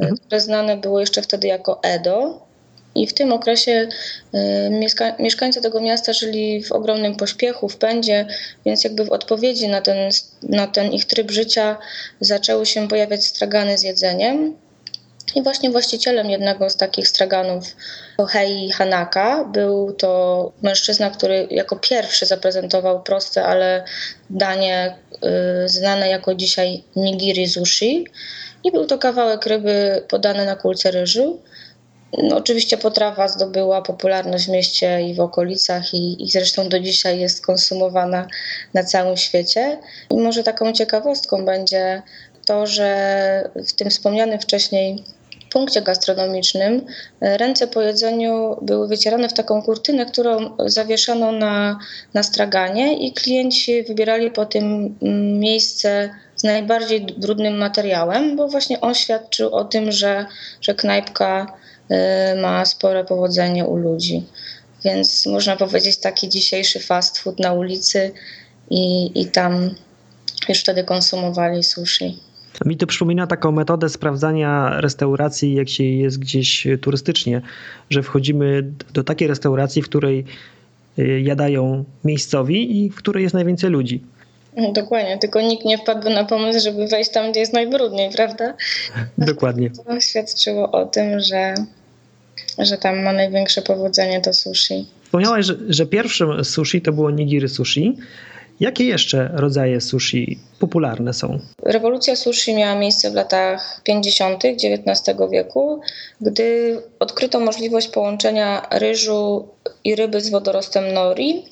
mhm. 0.00 0.18
które 0.18 0.40
znane 0.40 0.76
było 0.76 1.00
jeszcze 1.00 1.22
wtedy 1.22 1.48
jako 1.48 1.82
Edo. 1.82 2.50
I 2.94 3.06
w 3.06 3.14
tym 3.14 3.32
okresie 3.32 3.88
y, 4.34 4.70
mieszka 4.70 5.16
mieszkańcy 5.18 5.60
tego 5.60 5.80
miasta 5.80 6.12
żyli 6.12 6.64
w 6.64 6.72
ogromnym 6.72 7.16
pośpiechu, 7.16 7.68
w 7.68 7.76
pędzie, 7.76 8.26
więc 8.64 8.84
jakby 8.84 9.04
w 9.04 9.12
odpowiedzi 9.12 9.68
na 9.68 9.80
ten, 9.80 10.10
na 10.42 10.66
ten 10.66 10.92
ich 10.92 11.04
tryb 11.04 11.30
życia 11.30 11.76
zaczęły 12.20 12.66
się 12.66 12.88
pojawiać 12.88 13.26
stragany 13.26 13.78
z 13.78 13.82
jedzeniem. 13.82 14.56
I 15.34 15.42
właśnie 15.42 15.70
właścicielem 15.70 16.30
jednego 16.30 16.70
z 16.70 16.76
takich 16.76 17.08
straganów, 17.08 17.76
Hei 18.28 18.70
Hanaka, 18.70 19.44
był 19.44 19.92
to 19.92 20.52
mężczyzna, 20.62 21.10
który 21.10 21.46
jako 21.50 21.76
pierwszy 21.76 22.26
zaprezentował 22.26 23.02
proste, 23.02 23.44
ale 23.44 23.84
danie 24.30 24.96
y, 25.64 25.68
znane 25.68 26.08
jako 26.08 26.34
dzisiaj 26.34 26.84
nigiri 26.96 27.48
sushi. 27.48 28.06
I 28.64 28.72
był 28.72 28.86
to 28.86 28.98
kawałek 28.98 29.46
ryby 29.46 30.04
podany 30.08 30.46
na 30.46 30.56
kulce 30.56 30.90
ryżu. 30.90 31.40
No, 32.18 32.36
oczywiście 32.36 32.78
potrawa 32.78 33.28
zdobyła 33.28 33.82
popularność 33.82 34.46
w 34.46 34.48
mieście 34.48 35.02
i 35.02 35.14
w 35.14 35.20
okolicach 35.20 35.94
i, 35.94 36.22
i 36.22 36.30
zresztą 36.30 36.68
do 36.68 36.80
dzisiaj 36.80 37.20
jest 37.20 37.46
konsumowana 37.46 38.26
na 38.74 38.84
całym 38.84 39.16
świecie. 39.16 39.78
I 40.10 40.14
może 40.14 40.42
taką 40.42 40.72
ciekawostką 40.72 41.44
będzie 41.44 42.02
to, 42.46 42.66
że 42.66 43.50
w 43.68 43.72
tym 43.72 43.90
wspomnianym 43.90 44.38
wcześniej 44.38 45.04
punkcie 45.50 45.82
gastronomicznym 45.82 46.86
ręce 47.20 47.66
po 47.66 47.82
jedzeniu 47.82 48.56
były 48.62 48.88
wycierane 48.88 49.28
w 49.28 49.32
taką 49.32 49.62
kurtynę, 49.62 50.06
którą 50.06 50.56
zawieszano 50.66 51.32
na, 51.32 51.78
na 52.14 52.22
straganie 52.22 52.98
i 52.98 53.12
klienci 53.12 53.82
wybierali 53.82 54.30
po 54.30 54.46
tym 54.46 54.96
miejsce 55.40 56.10
z 56.36 56.44
najbardziej 56.44 57.00
brudnym 57.00 57.58
materiałem, 57.58 58.36
bo 58.36 58.48
właśnie 58.48 58.80
on 58.80 58.94
świadczył 58.94 59.54
o 59.54 59.64
tym, 59.64 59.92
że, 59.92 60.26
że 60.60 60.74
knajpka 60.74 61.46
y, 62.36 62.40
ma 62.40 62.64
spore 62.64 63.04
powodzenie 63.04 63.64
u 63.64 63.76
ludzi. 63.76 64.26
Więc 64.84 65.26
można 65.26 65.56
powiedzieć 65.56 65.96
taki 65.96 66.28
dzisiejszy 66.28 66.80
fast 66.80 67.18
food 67.18 67.38
na 67.38 67.52
ulicy 67.52 68.12
i, 68.70 69.10
i 69.20 69.26
tam 69.26 69.74
już 70.48 70.60
wtedy 70.60 70.84
konsumowali 70.84 71.62
sushi. 71.62 72.18
Mi 72.64 72.76
to 72.76 72.86
przypomina 72.86 73.26
taką 73.26 73.52
metodę 73.52 73.88
sprawdzania 73.88 74.80
restauracji, 74.80 75.54
jak 75.54 75.68
się 75.68 75.84
jest 75.84 76.18
gdzieś 76.18 76.66
turystycznie, 76.80 77.42
że 77.90 78.02
wchodzimy 78.02 78.72
do 78.92 79.04
takiej 79.04 79.28
restauracji, 79.28 79.82
w 79.82 79.84
której 79.84 80.24
y, 80.98 81.20
jadają 81.20 81.84
miejscowi 82.04 82.84
i 82.84 82.90
w 82.90 82.96
której 82.96 83.22
jest 83.22 83.34
najwięcej 83.34 83.70
ludzi. 83.70 84.02
No, 84.56 84.72
dokładnie, 84.72 85.18
tylko 85.18 85.40
nikt 85.40 85.64
nie 85.64 85.78
wpadł 85.78 86.10
na 86.10 86.24
pomysł, 86.24 86.64
żeby 86.64 86.86
wejść 86.86 87.10
tam, 87.10 87.30
gdzie 87.30 87.40
jest 87.40 87.52
najbrudniej, 87.52 88.10
prawda? 88.10 88.54
Dokładnie. 89.18 89.70
To 89.70 90.00
świadczyło 90.00 90.70
o 90.70 90.86
tym, 90.86 91.20
że, 91.20 91.54
że 92.58 92.78
tam 92.78 93.02
ma 93.02 93.12
największe 93.12 93.62
powodzenie 93.62 94.20
to 94.20 94.32
sushi. 94.32 94.86
Wspomniałaś, 95.04 95.46
że, 95.46 95.56
że 95.68 95.86
pierwszym 95.86 96.44
sushi 96.44 96.82
to 96.82 96.92
było 96.92 97.10
nigiri 97.10 97.48
sushi, 97.48 97.96
Jakie 98.60 98.84
jeszcze 98.84 99.30
rodzaje 99.34 99.80
sushi 99.80 100.38
popularne 100.58 101.14
są? 101.14 101.38
Rewolucja 101.62 102.16
sushi 102.16 102.54
miała 102.54 102.78
miejsce 102.78 103.10
w 103.10 103.14
latach 103.14 103.80
50. 103.84 104.44
XIX 104.44 105.18
wieku, 105.30 105.80
gdy 106.20 106.78
odkryto 106.98 107.40
możliwość 107.40 107.88
połączenia 107.88 108.66
ryżu 108.70 109.48
i 109.84 109.94
ryby 109.94 110.20
z 110.20 110.30
wodorostem 110.30 110.92
nori 110.92 111.44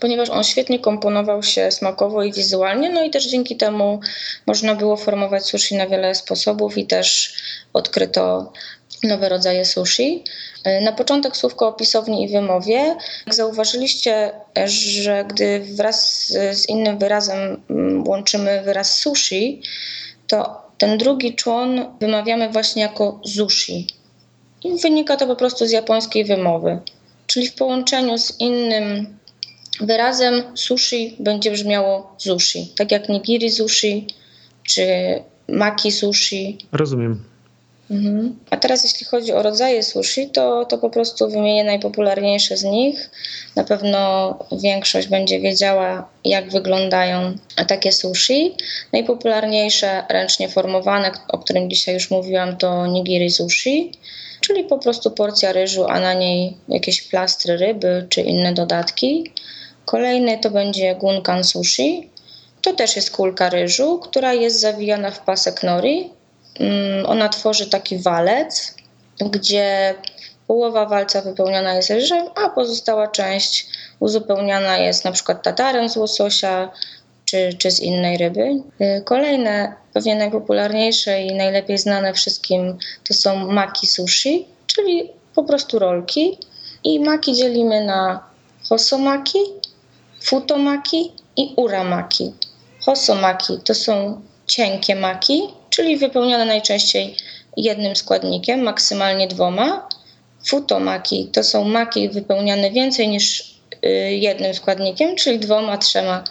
ponieważ 0.00 0.30
on 0.30 0.44
świetnie 0.44 0.78
komponował 0.78 1.42
się 1.42 1.70
smakowo 1.70 2.22
i 2.22 2.32
wizualnie, 2.32 2.90
no 2.90 3.04
i 3.04 3.10
też 3.10 3.28
dzięki 3.28 3.56
temu 3.56 4.00
można 4.46 4.74
było 4.74 4.96
formować 4.96 5.46
sushi 5.46 5.76
na 5.76 5.86
wiele 5.86 6.14
sposobów 6.14 6.78
i 6.78 6.86
też 6.86 7.34
odkryto 7.72 8.52
nowe 9.02 9.28
rodzaje 9.28 9.64
sushi. 9.64 10.24
Na 10.82 10.92
początek 10.92 11.36
słówko 11.36 11.68
o 11.68 11.72
pisowni 11.72 12.24
i 12.24 12.28
wymowie. 12.28 12.96
Jak 13.26 13.34
zauważyliście, 13.34 14.32
że 14.66 15.24
gdy 15.24 15.60
wraz 15.60 16.28
z 16.52 16.68
innym 16.68 16.98
wyrazem 16.98 17.62
mm, 17.70 18.08
łączymy 18.08 18.62
wyraz 18.62 18.98
sushi, 18.98 19.62
to 20.26 20.62
ten 20.78 20.98
drugi 20.98 21.34
człon 21.34 21.84
wymawiamy 22.00 22.48
właśnie 22.48 22.82
jako 22.82 23.20
sushi. 23.26 23.86
I 24.64 24.78
wynika 24.78 25.16
to 25.16 25.26
po 25.26 25.36
prostu 25.36 25.66
z 25.66 25.70
japońskiej 25.70 26.24
wymowy. 26.24 26.78
Czyli 27.26 27.48
w 27.48 27.54
połączeniu 27.54 28.18
z 28.18 28.40
innym 28.40 29.18
wyrazem 29.80 30.42
sushi 30.54 31.16
będzie 31.18 31.50
brzmiało 31.50 32.14
sushi. 32.18 32.72
Tak 32.76 32.92
jak 32.92 33.08
nigiri 33.08 33.50
sushi 33.50 34.06
czy 34.62 34.86
maki 35.48 35.92
sushi. 35.92 36.58
Rozumiem. 36.72 37.31
Mhm. 37.90 38.38
A 38.50 38.56
teraz 38.56 38.84
jeśli 38.84 39.06
chodzi 39.06 39.32
o 39.32 39.42
rodzaje 39.42 39.82
sushi, 39.82 40.30
to, 40.30 40.64
to 40.64 40.78
po 40.78 40.90
prostu 40.90 41.28
wymienię 41.28 41.64
najpopularniejsze 41.64 42.56
z 42.56 42.64
nich. 42.64 43.10
Na 43.56 43.64
pewno 43.64 44.38
większość 44.52 45.08
będzie 45.08 45.40
wiedziała, 45.40 46.08
jak 46.24 46.50
wyglądają 46.50 47.36
takie 47.68 47.92
sushi. 47.92 48.56
Najpopularniejsze 48.92 50.04
ręcznie 50.08 50.48
formowane, 50.48 51.10
o 51.28 51.38
którym 51.38 51.70
dzisiaj 51.70 51.94
już 51.94 52.10
mówiłam, 52.10 52.56
to 52.56 52.86
nigiri 52.86 53.30
sushi, 53.30 53.92
czyli 54.40 54.64
po 54.64 54.78
prostu 54.78 55.10
porcja 55.10 55.52
ryżu, 55.52 55.84
a 55.88 56.00
na 56.00 56.14
niej 56.14 56.56
jakieś 56.68 57.02
plastry 57.02 57.56
ryby 57.56 58.06
czy 58.08 58.20
inne 58.20 58.54
dodatki. 58.54 59.32
Kolejny 59.84 60.38
to 60.38 60.50
będzie 60.50 60.94
gunkan 60.94 61.44
sushi. 61.44 62.10
To 62.62 62.72
też 62.72 62.96
jest 62.96 63.10
kulka 63.10 63.50
ryżu, 63.50 63.98
która 63.98 64.34
jest 64.34 64.60
zawijana 64.60 65.10
w 65.10 65.24
pasek 65.24 65.62
nori 65.62 66.10
ona 67.06 67.28
tworzy 67.28 67.66
taki 67.66 67.98
walec, 67.98 68.74
gdzie 69.20 69.94
połowa 70.46 70.86
walca 70.86 71.20
wypełniona 71.20 71.74
jest 71.74 71.90
ryżem, 71.90 72.26
a 72.34 72.48
pozostała 72.48 73.08
część 73.08 73.66
uzupełniana 74.00 74.78
jest 74.78 75.04
na 75.04 75.12
przykład 75.12 75.42
tatarem 75.42 75.88
z 75.88 75.96
łososia 75.96 76.70
czy, 77.24 77.54
czy 77.58 77.70
z 77.70 77.80
innej 77.80 78.18
ryby. 78.18 78.62
Y, 78.80 79.02
kolejne, 79.04 79.74
pewnie 79.92 80.16
najpopularniejsze 80.16 81.22
i 81.22 81.34
najlepiej 81.34 81.78
znane 81.78 82.14
wszystkim 82.14 82.78
to 83.08 83.14
są 83.14 83.52
maki 83.52 83.86
sushi, 83.86 84.46
czyli 84.66 85.10
po 85.34 85.44
prostu 85.44 85.78
rolki. 85.78 86.38
I 86.84 87.00
maki 87.00 87.34
dzielimy 87.34 87.84
na 87.84 88.24
hosomaki, 88.68 89.38
futomaki 90.22 91.12
i 91.36 91.54
uramaki. 91.56 92.32
Hosomaki 92.84 93.58
to 93.64 93.74
są 93.74 94.20
cienkie 94.46 94.96
maki, 94.96 95.42
czyli 95.72 95.96
wypełnione 95.96 96.44
najczęściej 96.44 97.16
jednym 97.56 97.96
składnikiem, 97.96 98.60
maksymalnie 98.60 99.28
dwoma. 99.28 99.88
Futomaki 100.46 101.26
to 101.32 101.44
są 101.44 101.64
maki 101.64 102.08
wypełniane 102.08 102.70
więcej 102.70 103.08
niż 103.08 103.54
y, 103.84 103.88
jednym 104.12 104.54
składnikiem, 104.54 105.16
czyli 105.16 105.38
dwoma, 105.38 105.78
trzema. 105.78 106.24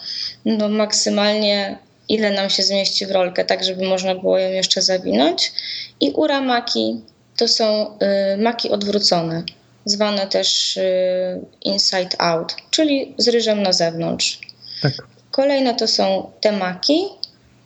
No 0.45 0.69
maksymalnie 0.69 1.77
ile 2.09 2.31
nam 2.31 2.49
się 2.49 2.63
zmieści 2.63 3.05
w 3.05 3.11
rolkę, 3.11 3.45
tak 3.45 3.63
żeby 3.63 3.85
można 3.85 4.15
było 4.15 4.37
ją 4.37 4.51
jeszcze 4.51 4.81
zawinąć. 4.81 5.51
I 5.99 6.11
uramaki 6.11 7.01
to 7.37 7.47
są 7.47 7.97
y, 8.33 8.37
maki 8.37 8.69
odwrócone, 8.69 9.43
zwane 9.85 10.27
też 10.27 10.77
y, 10.77 11.41
inside 11.61 12.17
out, 12.17 12.55
czyli 12.71 13.15
z 13.17 13.27
ryżem 13.27 13.63
na 13.63 13.73
zewnątrz. 13.73 14.39
Tak. 14.81 14.93
Kolejne 15.31 15.75
to 15.75 15.87
są 15.87 16.31
te 16.41 16.51
maki. 16.51 17.20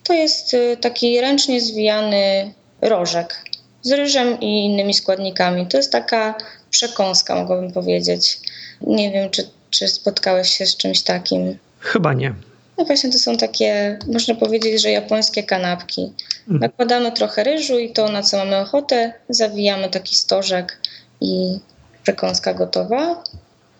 To 0.06 0.12
jest 0.12 0.54
y, 0.54 0.76
taki 0.80 1.20
ręcznie 1.20 1.60
zwijany 1.60 2.52
rożek 2.80 3.44
z 3.82 3.92
ryżem 3.92 4.40
i 4.40 4.64
innymi 4.64 4.94
składnikami. 4.94 5.66
To 5.66 5.76
jest 5.76 5.92
taka 5.92 6.34
przekąska, 6.70 7.34
mogłabym 7.34 7.72
powiedzieć. 7.72 8.40
Nie 8.80 9.12
wiem, 9.12 9.30
czy, 9.30 9.48
czy 9.70 9.88
spotkałeś 9.88 10.50
się 10.50 10.66
z 10.66 10.76
czymś 10.76 11.02
takim. 11.02 11.58
Chyba 11.80 12.14
nie. 12.14 12.34
No 12.78 12.84
właśnie 12.84 13.12
to 13.12 13.18
są 13.18 13.36
takie, 13.36 13.98
można 14.12 14.34
powiedzieć, 14.34 14.82
że 14.82 14.90
japońskie 14.90 15.42
kanapki. 15.42 16.12
Mhm. 16.40 16.60
Nakładamy 16.60 17.12
trochę 17.12 17.44
ryżu 17.44 17.78
i 17.78 17.92
to, 17.92 18.08
na 18.08 18.22
co 18.22 18.36
mamy 18.36 18.56
ochotę, 18.56 19.12
zawijamy 19.28 19.88
taki 19.88 20.16
stożek 20.16 20.78
i 21.20 21.58
przekąska 22.02 22.54
gotowa. 22.54 23.24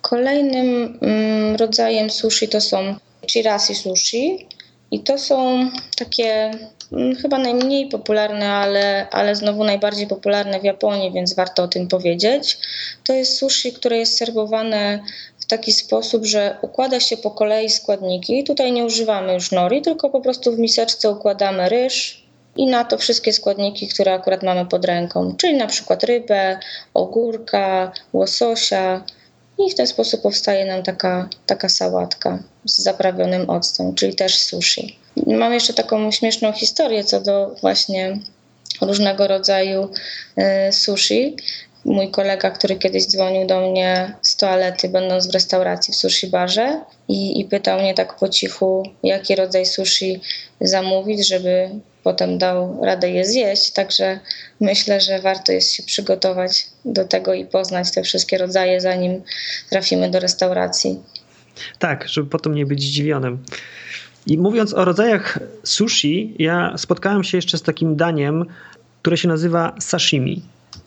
Kolejnym 0.01 0.99
mm, 1.03 1.57
rodzajem 1.57 2.11
sushi 2.11 2.49
to 2.49 2.61
są 2.61 2.95
chirasi 3.27 3.75
sushi 3.75 4.47
i 4.91 5.01
to 5.01 5.19
są 5.19 5.71
takie 5.97 6.51
mm, 6.93 7.17
chyba 7.17 7.39
najmniej 7.39 7.89
popularne, 7.89 8.53
ale, 8.53 9.07
ale 9.11 9.37
znowu 9.37 9.65
najbardziej 9.65 10.07
popularne 10.07 10.61
w 10.61 10.65
Japonii, 10.65 11.13
więc 11.13 11.35
warto 11.35 11.63
o 11.63 11.69
tym 11.69 11.89
powiedzieć. 11.89 12.59
To 13.05 13.13
jest 13.13 13.39
sushi, 13.39 13.73
które 13.73 13.99
jest 13.99 14.19
serwowane 14.19 15.01
w 15.41 15.47
taki 15.47 15.73
sposób, 15.73 16.25
że 16.25 16.57
układa 16.63 17.01
się 17.01 17.17
po 17.17 17.31
kolei 17.31 17.71
składniki. 17.71 18.45
Tutaj 18.45 18.73
nie 18.73 18.85
używamy 18.85 19.35
już 19.35 19.51
nori, 19.53 19.83
tylko 19.83 20.11
po 20.11 20.21
prostu 20.21 20.53
w 20.53 20.59
miseczce 20.59 21.11
układamy 21.11 21.69
ryż 21.69 22.27
i 22.57 22.67
na 22.67 22.85
to 22.85 22.99
wszystkie 22.99 23.33
składniki, 23.33 23.89
które 23.89 24.13
akurat 24.13 24.43
mamy 24.43 24.67
pod 24.67 24.85
ręką, 24.85 25.35
czyli 25.37 25.55
na 25.55 25.67
przykład 25.67 26.05
rybę, 26.05 26.59
ogórka, 26.95 27.93
łososia. 28.13 29.05
I 29.59 29.71
w 29.71 29.75
ten 29.75 29.87
sposób 29.87 30.23
powstaje 30.23 30.65
nam 30.65 30.83
taka, 30.83 31.29
taka 31.47 31.69
sałatka 31.69 32.39
z 32.65 32.79
zaprawionym 32.79 33.51
octem, 33.51 33.95
czyli 33.95 34.15
też 34.15 34.39
sushi. 34.39 34.99
Mam 35.27 35.55
jeszcze 35.55 35.75
taką 35.75 36.11
śmieszną 36.11 36.53
historię 36.53 37.05
co 37.05 37.21
do 37.21 37.55
właśnie 37.61 38.19
różnego 38.81 39.27
rodzaju 39.27 39.89
y, 40.69 40.73
sushi 40.73 41.37
mój 41.85 42.11
kolega, 42.11 42.51
który 42.51 42.77
kiedyś 42.77 43.07
dzwonił 43.07 43.47
do 43.47 43.71
mnie 43.71 44.15
z 44.23 44.37
toalety, 44.37 44.89
będąc 44.89 45.27
w 45.27 45.35
restauracji 45.35 45.95
w 45.95 45.97
sushi 45.97 46.27
barze 46.27 46.81
i, 47.09 47.41
i 47.41 47.45
pytał 47.45 47.81
mnie 47.81 47.95
tak 47.95 48.17
po 48.17 48.29
cichu, 48.29 48.83
jaki 49.03 49.37
rodzaj 49.37 49.67
sushi 49.67 50.21
zamówić, 50.61 51.29
żeby 51.29 51.71
potem 52.07 52.39
dał 52.39 52.85
radę 52.85 53.11
je 53.11 53.25
zjeść. 53.25 53.71
Także 53.71 54.19
myślę, 54.61 55.01
że 55.01 55.19
warto 55.19 55.53
jest 55.53 55.73
się 55.73 55.83
przygotować 55.83 56.67
do 56.85 57.05
tego 57.05 57.35
i 57.35 57.45
poznać 57.45 57.91
te 57.91 58.03
wszystkie 58.03 58.39
rodzaje, 58.39 58.81
zanim 58.81 59.23
trafimy 59.71 60.11
do 60.11 60.21
restauracji. 60.21 61.01
Tak, 61.79 62.09
żeby 62.09 62.31
potem 62.31 62.55
nie 62.55 62.67
być 62.67 62.83
zdziwionym. 62.83 63.45
I 64.27 64.39
mówiąc 64.39 64.75
o 64.75 64.85
rodzajach 64.85 65.39
sushi, 65.65 66.35
ja 66.39 66.75
spotkałem 66.79 67.25
się 67.25 67.39
jeszcze 67.39 67.59
z 67.59 67.63
takim 67.63 67.97
daniem, 67.97 68.45
które 69.03 69.17
się 69.17 69.29
nazywa 69.29 69.75
sashimi. 69.81 70.43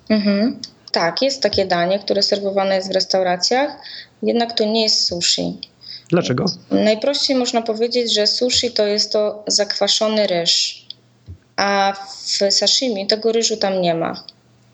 Mhm. 0.09 0.59
Tak, 0.91 1.21
jest 1.21 1.43
takie 1.43 1.65
danie, 1.65 1.99
które 1.99 2.23
serwowane 2.23 2.75
jest 2.75 2.89
w 2.89 2.95
restauracjach, 2.95 3.71
jednak 4.23 4.57
to 4.57 4.65
nie 4.65 4.83
jest 4.83 5.07
sushi. 5.07 5.57
Dlaczego? 6.09 6.45
Najprościej 6.71 7.35
można 7.37 7.61
powiedzieć, 7.61 8.13
że 8.13 8.27
sushi 8.27 8.71
to 8.71 8.87
jest 8.87 9.13
to 9.13 9.43
zakwaszony 9.47 10.27
ryż, 10.27 10.88
a 11.59 11.93
w 11.93 12.53
sashimi 12.53 13.07
tego 13.07 13.31
ryżu 13.31 13.57
tam 13.57 13.81
nie 13.81 13.95
ma. 13.95 14.23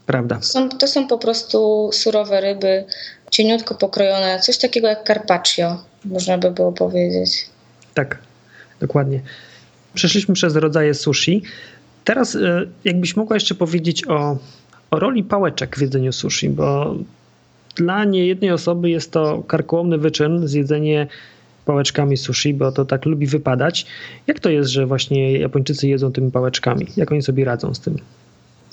Prawda. 0.05 0.41
Są, 0.41 0.69
to 0.69 0.87
są 0.87 1.07
po 1.07 1.17
prostu 1.17 1.89
surowe 1.93 2.41
ryby, 2.41 2.85
cieniutko 3.31 3.75
pokrojone, 3.75 4.39
coś 4.39 4.57
takiego 4.57 4.87
jak 4.87 5.07
carpaccio, 5.07 5.83
można 6.05 6.37
by 6.37 6.51
było 6.51 6.71
powiedzieć. 6.71 7.49
Tak, 7.93 8.17
dokładnie. 8.79 9.19
Przeszliśmy 9.93 10.33
przez 10.33 10.55
rodzaje 10.55 10.93
sushi. 10.93 11.43
Teraz, 12.03 12.35
e, 12.35 12.61
jakbyś 12.83 13.15
mogła 13.15 13.35
jeszcze 13.35 13.55
powiedzieć 13.55 14.07
o 14.07 14.37
o 14.91 14.99
roli 14.99 15.23
pałeczek 15.23 15.77
w 15.77 15.81
jedzeniu 15.81 16.11
sushi, 16.11 16.49
bo 16.49 16.95
dla 17.75 18.03
niejednej 18.03 18.51
osoby 18.51 18.89
jest 18.89 19.11
to 19.11 19.43
karkołomny 19.47 19.97
wyczyn 19.97 20.47
zjedzenie 20.47 21.07
pałeczkami 21.65 22.17
sushi, 22.17 22.53
bo 22.53 22.71
to 22.71 22.85
tak 22.85 23.05
lubi 23.05 23.27
wypadać. 23.27 23.85
Jak 24.27 24.39
to 24.39 24.49
jest, 24.49 24.69
że 24.69 24.85
właśnie 24.85 25.39
Japończycy 25.39 25.87
jedzą 25.87 26.11
tymi 26.11 26.31
pałeczkami? 26.31 26.87
Jak 26.97 27.11
oni 27.11 27.21
sobie 27.21 27.45
radzą 27.45 27.73
z 27.73 27.79
tym? 27.79 27.97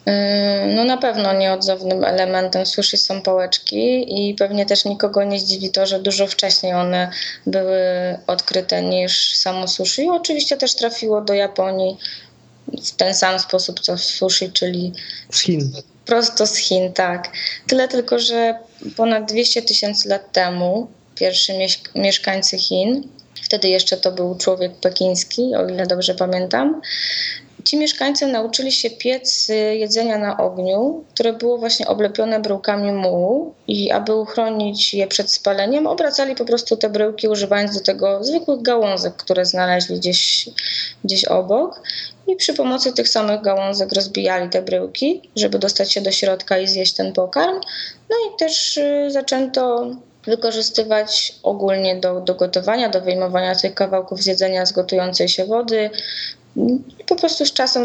Yy, 0.06 0.74
no 0.76 0.84
na 0.84 0.96
pewno 0.96 1.32
nieodzownym 1.32 2.04
elementem 2.04 2.66
sushi 2.66 2.96
są 2.96 3.22
pałeczki 3.22 4.04
i 4.30 4.34
pewnie 4.34 4.66
też 4.66 4.84
nikogo 4.84 5.24
nie 5.24 5.40
zdziwi 5.40 5.70
to, 5.70 5.86
że 5.86 6.00
dużo 6.00 6.26
wcześniej 6.26 6.74
one 6.74 7.10
były 7.46 7.78
odkryte 8.26 8.82
niż 8.82 9.36
samo 9.36 9.68
sushi. 9.68 10.08
Oczywiście 10.10 10.56
też 10.56 10.74
trafiło 10.74 11.20
do 11.20 11.34
Japonii 11.34 11.96
w 12.68 12.90
ten 12.90 13.14
sam 13.14 13.38
sposób 13.38 13.80
co 13.80 13.98
sushi, 13.98 14.52
czyli 14.52 14.92
z 15.30 15.40
Chin. 15.40 15.72
Prosto 16.06 16.46
z 16.46 16.56
Chin, 16.56 16.92
tak. 16.92 17.32
Tyle 17.66 17.88
tylko, 17.88 18.18
że 18.18 18.54
ponad 18.96 19.28
200 19.28 19.62
tysięcy 19.62 20.08
lat 20.08 20.32
temu 20.32 20.88
pierwsi 21.22 21.52
mieszkańcy 21.94 22.58
Chin, 22.58 23.08
wtedy 23.42 23.68
jeszcze 23.68 23.96
to 23.96 24.12
był 24.12 24.34
człowiek 24.34 24.72
pekiński, 24.72 25.54
o 25.54 25.68
ile 25.68 25.86
dobrze 25.86 26.14
pamiętam, 26.14 26.80
ci 27.64 27.76
mieszkańcy 27.76 28.26
nauczyli 28.26 28.72
się 28.72 28.90
piec 28.90 29.48
jedzenia 29.72 30.18
na 30.18 30.36
ogniu, 30.36 31.04
które 31.14 31.32
było 31.32 31.58
właśnie 31.58 31.86
oblepione 31.86 32.40
bryłkami 32.40 32.92
mułu 32.92 33.54
i 33.68 33.90
aby 33.90 34.14
uchronić 34.14 34.94
je 34.94 35.06
przed 35.06 35.30
spaleniem, 35.30 35.86
obracali 35.86 36.34
po 36.34 36.44
prostu 36.44 36.76
te 36.76 36.90
bryłki 36.90 37.28
używając 37.28 37.74
do 37.74 37.80
tego 37.80 38.24
zwykłych 38.24 38.62
gałązek, 38.62 39.16
które 39.16 39.46
znaleźli 39.46 39.96
gdzieś, 39.96 40.48
gdzieś 41.04 41.24
obok. 41.24 41.82
I 42.26 42.36
przy 42.36 42.54
pomocy 42.54 42.92
tych 42.92 43.08
samych 43.08 43.42
gałązek 43.42 43.92
rozbijali 43.92 44.48
te 44.48 44.62
bryłki, 44.62 45.30
żeby 45.36 45.58
dostać 45.58 45.92
się 45.92 46.00
do 46.00 46.12
środka 46.12 46.58
i 46.58 46.68
zjeść 46.68 46.92
ten 46.92 47.12
pokarm. 47.12 47.60
No 48.10 48.16
i 48.16 48.38
też 48.38 48.76
y, 48.76 49.08
zaczęto 49.10 49.90
wykorzystywać 50.26 51.34
ogólnie 51.42 51.96
do, 51.96 52.20
do 52.20 52.34
gotowania, 52.34 52.88
do 52.88 53.00
wyjmowania 53.00 53.54
tych 53.54 53.74
kawałków 53.74 54.22
z 54.22 54.26
jedzenia 54.26 54.66
z 54.66 54.72
gotującej 54.72 55.28
się 55.28 55.44
wody. 55.44 55.90
Po 57.06 57.16
prostu 57.16 57.46
z 57.46 57.52
czasem 57.52 57.84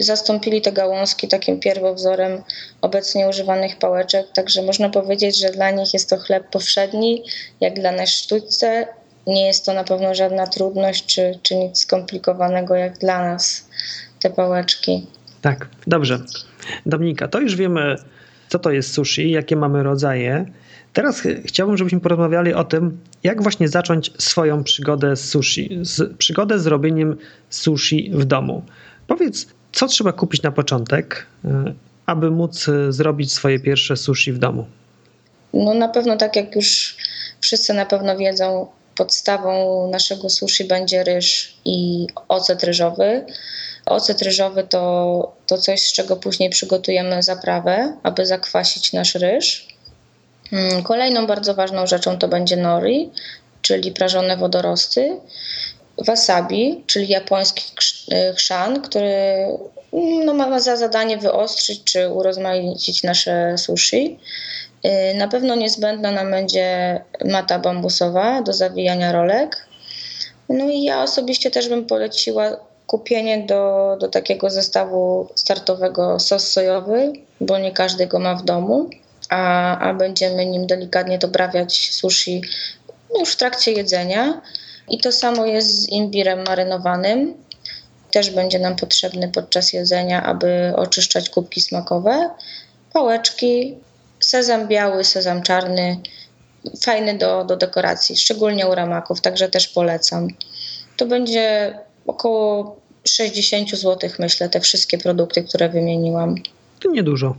zastąpili 0.00 0.62
te 0.62 0.72
gałązki 0.72 1.28
takim 1.28 1.60
pierwowzorem 1.60 2.42
obecnie 2.80 3.28
używanych 3.28 3.78
pałeczek, 3.78 4.26
także 4.34 4.62
można 4.62 4.88
powiedzieć, 4.88 5.38
że 5.38 5.50
dla 5.50 5.70
nich 5.70 5.94
jest 5.94 6.10
to 6.10 6.16
chleb 6.16 6.50
powszedni, 6.50 7.24
jak 7.60 7.74
dla 7.74 7.92
nas 7.92 8.08
sztućce 8.08 8.86
nie 9.26 9.46
jest 9.46 9.66
to 9.66 9.74
na 9.74 9.84
pewno 9.84 10.14
żadna 10.14 10.46
trudność 10.46 11.06
czy, 11.06 11.38
czy 11.42 11.56
nic 11.56 11.78
skomplikowanego 11.78 12.74
jak 12.74 12.98
dla 12.98 13.22
nas 13.22 13.68
te 14.22 14.30
pałeczki. 14.30 15.06
Tak, 15.42 15.68
dobrze. 15.86 16.18
Dominika, 16.86 17.28
to 17.28 17.40
już 17.40 17.56
wiemy, 17.56 17.96
co 18.48 18.58
to 18.58 18.70
jest 18.70 18.94
sushi, 18.94 19.30
jakie 19.30 19.56
mamy 19.56 19.82
rodzaje. 19.82 20.46
Teraz 20.92 21.22
chciałbym, 21.44 21.76
żebyśmy 21.76 22.00
porozmawiali 22.00 22.54
o 22.54 22.64
tym, 22.64 22.98
jak 23.22 23.42
właśnie 23.42 23.68
zacząć 23.68 24.12
swoją 24.18 24.64
przygodę 24.64 25.16
z 25.16 25.28
sushi, 25.28 25.78
z, 25.82 26.16
przygodę 26.16 26.58
z 26.58 26.66
robieniem 26.66 27.16
sushi 27.50 28.10
w 28.14 28.24
domu. 28.24 28.62
Powiedz, 29.06 29.46
co 29.72 29.86
trzeba 29.86 30.12
kupić 30.12 30.42
na 30.42 30.52
początek, 30.52 31.26
e, 31.44 31.74
aby 32.06 32.30
móc 32.30 32.68
e, 32.68 32.92
zrobić 32.92 33.32
swoje 33.32 33.60
pierwsze 33.60 33.96
sushi 33.96 34.32
w 34.32 34.38
domu? 34.38 34.66
No 35.54 35.74
na 35.74 35.88
pewno 35.88 36.16
tak 36.16 36.36
jak 36.36 36.56
już 36.56 36.96
wszyscy 37.40 37.74
na 37.74 37.86
pewno 37.86 38.16
wiedzą, 38.16 38.66
podstawą 38.96 39.88
naszego 39.90 40.30
sushi 40.30 40.64
będzie 40.64 41.04
ryż 41.04 41.56
i 41.64 42.06
ocet 42.28 42.64
ryżowy. 42.64 43.26
Ocet 43.86 44.22
ryżowy 44.22 44.64
to, 44.64 45.36
to 45.46 45.58
coś, 45.58 45.80
z 45.80 45.92
czego 45.92 46.16
później 46.16 46.50
przygotujemy 46.50 47.22
zaprawę, 47.22 47.96
aby 48.02 48.26
zakwasić 48.26 48.92
nasz 48.92 49.14
ryż. 49.14 49.71
Mm, 50.52 50.82
kolejną 50.82 51.26
bardzo 51.26 51.54
ważną 51.54 51.86
rzeczą 51.86 52.18
to 52.18 52.28
będzie 52.28 52.56
nori, 52.56 53.10
czyli 53.62 53.92
prażone 53.92 54.36
wodorosty. 54.36 55.16
Wasabi, 56.06 56.84
czyli 56.86 57.08
japoński 57.08 57.64
y, 58.12 58.34
chrzan, 58.34 58.80
który 58.82 59.46
no, 60.24 60.34
ma 60.34 60.60
za 60.60 60.76
zadanie 60.76 61.18
wyostrzyć 61.18 61.84
czy 61.84 62.08
urozmaicić 62.08 63.02
nasze 63.02 63.58
sushi. 63.58 64.18
Y, 64.84 65.14
na 65.14 65.28
pewno 65.28 65.54
niezbędna 65.54 66.10
nam 66.10 66.30
będzie 66.30 67.00
mata 67.24 67.58
bambusowa 67.58 68.42
do 68.42 68.52
zawijania 68.52 69.12
rolek. 69.12 69.66
No 70.48 70.70
i 70.70 70.82
ja 70.82 71.02
osobiście 71.02 71.50
też 71.50 71.68
bym 71.68 71.86
poleciła 71.86 72.56
kupienie 72.86 73.46
do, 73.46 73.96
do 74.00 74.08
takiego 74.08 74.50
zestawu 74.50 75.28
startowego 75.34 76.18
sos 76.20 76.52
sojowy, 76.52 77.12
bo 77.40 77.58
nie 77.58 77.72
każdy 77.72 78.06
go 78.06 78.18
ma 78.18 78.34
w 78.34 78.44
domu, 78.44 78.90
a, 79.32 79.78
a 79.78 79.94
będziemy 79.94 80.46
nim 80.46 80.66
delikatnie 80.66 81.18
doprawiać 81.18 81.90
sushi 81.94 82.42
już 83.18 83.32
w 83.32 83.36
trakcie 83.36 83.72
jedzenia. 83.72 84.40
I 84.88 84.98
to 84.98 85.12
samo 85.12 85.46
jest 85.46 85.82
z 85.82 85.88
imbirem 85.88 86.44
marynowanym. 86.44 87.34
Też 88.10 88.30
będzie 88.30 88.58
nam 88.58 88.76
potrzebny 88.76 89.28
podczas 89.28 89.72
jedzenia, 89.72 90.22
aby 90.22 90.72
oczyszczać 90.76 91.30
kubki 91.30 91.60
smakowe. 91.60 92.30
Pałeczki, 92.92 93.76
sezam 94.20 94.68
biały, 94.68 95.04
sezam 95.04 95.42
czarny, 95.42 95.96
fajny 96.82 97.18
do, 97.18 97.44
do 97.44 97.56
dekoracji, 97.56 98.16
szczególnie 98.16 98.66
u 98.66 98.74
ramaków, 98.74 99.20
także 99.20 99.48
też 99.48 99.68
polecam. 99.68 100.28
To 100.96 101.06
będzie 101.06 101.78
około 102.06 102.76
60 103.04 103.70
zł, 103.70 104.10
myślę, 104.18 104.48
te 104.48 104.60
wszystkie 104.60 104.98
produkty, 104.98 105.42
które 105.42 105.68
wymieniłam. 105.68 106.34
To 106.80 106.90
niedużo. 106.90 107.34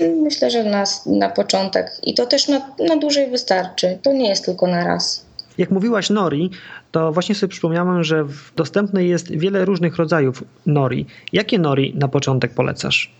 Myślę, 0.00 0.50
że 0.50 0.64
na, 0.64 0.84
na 1.06 1.28
początek 1.28 1.92
i 2.02 2.14
to 2.14 2.26
też 2.26 2.48
na, 2.48 2.68
na 2.88 2.96
dłużej 2.96 3.30
wystarczy. 3.30 3.98
To 4.02 4.12
nie 4.12 4.28
jest 4.28 4.44
tylko 4.44 4.66
na 4.66 4.84
raz. 4.84 5.24
Jak 5.58 5.70
mówiłaś 5.70 6.10
nori, 6.10 6.50
to 6.92 7.12
właśnie 7.12 7.34
sobie 7.34 7.50
przypomniałem, 7.50 8.04
że 8.04 8.24
dostępne 8.56 9.04
jest 9.04 9.30
wiele 9.30 9.64
różnych 9.64 9.96
rodzajów 9.96 10.44
nori. 10.66 11.06
Jakie 11.32 11.58
nori 11.58 11.94
na 11.94 12.08
początek 12.08 12.54
polecasz? 12.54 13.12